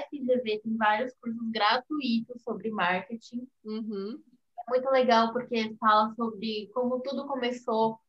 [0.07, 3.45] FGV tem vários cursos gratuitos sobre marketing.
[3.65, 4.21] Uhum.
[4.59, 7.99] É muito legal porque fala sobre como tudo começou,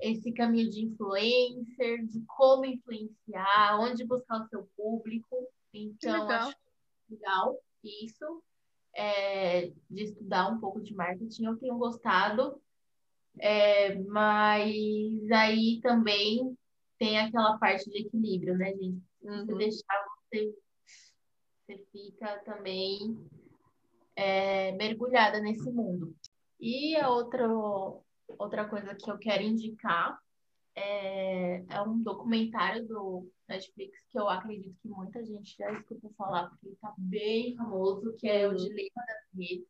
[0.00, 5.48] esse caminho de influencer, de como influenciar, onde buscar o seu público.
[5.72, 6.48] Então, legal.
[6.48, 6.56] acho
[7.08, 8.42] legal isso,
[8.94, 11.44] é, de estudar um pouco de marketing.
[11.44, 12.60] Eu tenho gostado.
[13.38, 16.56] É, mas aí também
[16.98, 19.00] tem aquela parte de equilíbrio, né, gente?
[19.20, 19.46] Se uhum.
[19.46, 20.54] você deixar, você,
[21.66, 23.18] você fica também
[24.16, 26.14] é, mergulhada nesse mundo.
[26.60, 27.48] E a outra,
[28.38, 30.18] outra coisa que eu quero indicar
[30.74, 36.48] é, é um documentário do Netflix que eu acredito que muita gente já escutou falar,
[36.48, 39.68] porque ele tá bem famoso, que é o Dilema das Redes.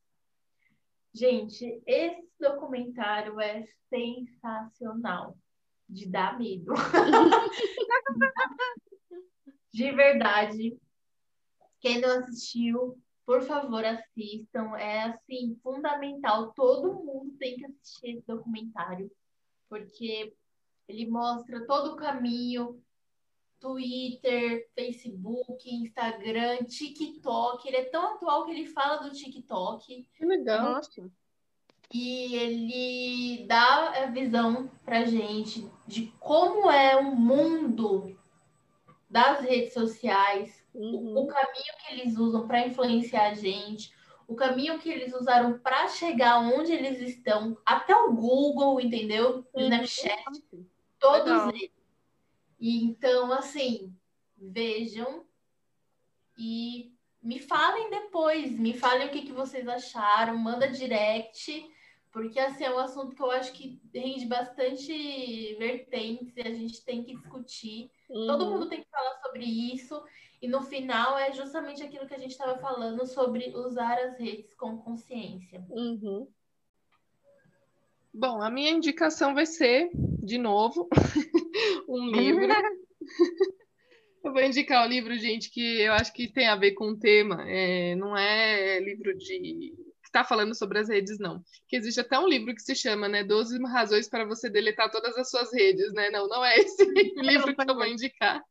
[1.12, 5.36] Gente, esse documentário é sensacional.
[5.88, 6.72] De dar medo.
[9.72, 10.78] de verdade.
[11.80, 12.96] Quem não assistiu,
[13.30, 14.76] por favor, assistam.
[14.76, 16.52] É assim, fundamental.
[16.52, 19.08] Todo mundo tem que assistir esse documentário.
[19.68, 20.34] Porque
[20.88, 22.82] ele mostra todo o caminho
[23.60, 27.68] Twitter, Facebook, Instagram, TikTok.
[27.68, 30.08] Ele é tão atual que ele fala do TikTok.
[30.12, 30.72] Que legal.
[30.72, 31.08] Nossa.
[31.94, 38.18] E ele dá a visão pra gente de como é o mundo
[39.08, 41.14] das redes sociais, uhum.
[41.16, 43.92] o, o caminho que eles usam para influenciar a gente,
[44.26, 49.44] o caminho que eles usaram para chegar onde eles estão, até o Google, entendeu?
[49.52, 49.64] O uhum.
[49.64, 50.44] Snapchat,
[50.98, 51.48] todos Legal.
[51.50, 51.70] eles.
[52.60, 53.92] E então, assim,
[54.36, 55.24] vejam
[56.38, 61.68] e me falem depois, me falem o que, que vocês acharam, manda direct,
[62.10, 66.84] porque assim é um assunto que eu acho que rende bastante vertentes e a gente
[66.84, 67.90] tem que discutir.
[68.08, 68.26] Uhum.
[68.26, 70.02] Todo mundo tem que falar sobre isso.
[70.40, 74.54] E no final é justamente aquilo que a gente estava falando sobre usar as redes
[74.54, 75.62] com consciência.
[75.68, 76.26] Uhum.
[78.12, 80.88] Bom, a minha indicação vai ser, de novo,
[81.88, 82.48] um livro.
[84.24, 86.86] eu vou indicar o um livro, gente, que eu acho que tem a ver com
[86.90, 87.44] o tema.
[87.46, 89.38] É, não é livro de
[90.10, 91.42] está falando sobre as redes, não.
[91.68, 95.16] Que existe até um livro que se chama, né, 12 razões para você deletar todas
[95.16, 96.10] as suas redes, né?
[96.10, 96.84] Não, não é esse
[97.16, 98.42] livro que eu vou indicar.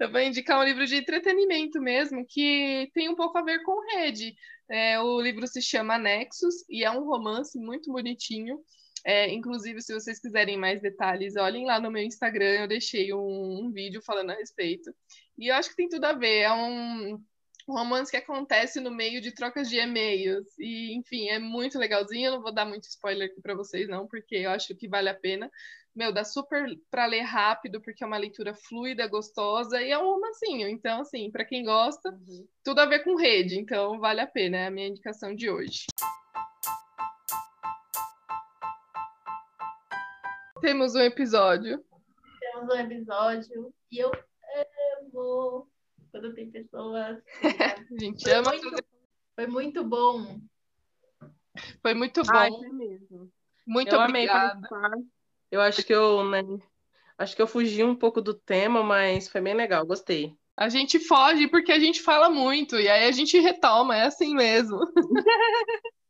[0.00, 3.84] Eu vou indicar um livro de entretenimento mesmo, que tem um pouco a ver com
[3.94, 4.34] rede.
[4.68, 8.58] É, o livro se chama Nexus e é um romance muito bonitinho.
[9.04, 13.64] É, inclusive, se vocês quiserem mais detalhes, olhem lá no meu Instagram, eu deixei um,
[13.64, 14.94] um vídeo falando a respeito.
[15.38, 16.40] E eu acho que tem tudo a ver.
[16.40, 17.18] É um,
[17.70, 20.46] romance que acontece no meio de trocas de e-mails.
[20.58, 22.26] E, enfim, é muito legalzinho.
[22.26, 25.08] Eu não vou dar muito spoiler aqui para vocês, não, porque eu acho que vale
[25.08, 25.50] a pena.
[26.00, 30.14] Meu, dá super para ler rápido, porque é uma leitura fluida, gostosa e é um
[30.14, 30.66] romancinho.
[30.66, 32.48] Então, assim, para quem gosta, uhum.
[32.64, 33.58] tudo a ver com rede.
[33.58, 34.56] Então, vale a pena.
[34.56, 35.84] É a minha indicação de hoje.
[40.62, 41.84] Temos um episódio.
[42.40, 44.10] Temos um episódio e eu
[45.02, 45.68] amo
[46.10, 47.22] quando tem pessoas.
[47.92, 48.44] a gente ama.
[48.44, 48.84] Foi muito,
[49.34, 50.40] foi muito bom.
[51.82, 52.32] Foi muito bom.
[52.32, 53.30] Ai, mesmo.
[53.66, 54.66] Muito eu obrigada.
[55.50, 56.42] Eu acho que eu, né,
[57.18, 60.34] acho que eu fugi um pouco do tema, mas foi bem legal, gostei.
[60.56, 64.34] A gente foge porque a gente fala muito e aí a gente retoma, é assim
[64.34, 64.78] mesmo.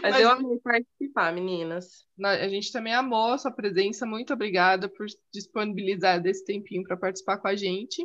[0.00, 2.06] Mas, Mas eu amei participar, meninas.
[2.22, 4.06] A gente também amou a sua presença.
[4.06, 8.00] Muito obrigada por disponibilizar desse tempinho para participar com a gente.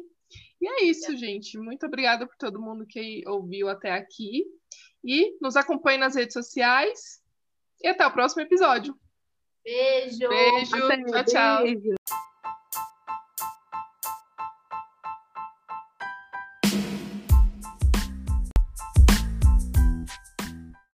[0.59, 1.59] E é isso, gente.
[1.59, 4.43] Muito obrigada por todo mundo que ouviu até aqui.
[5.03, 7.21] E nos acompanhe nas redes sociais.
[7.79, 8.95] E até o próximo episódio.
[9.63, 10.29] Beijo.
[10.29, 10.75] Beijo.
[10.75, 11.63] Até, tchau, tchau.
[11.63, 11.95] Beijo.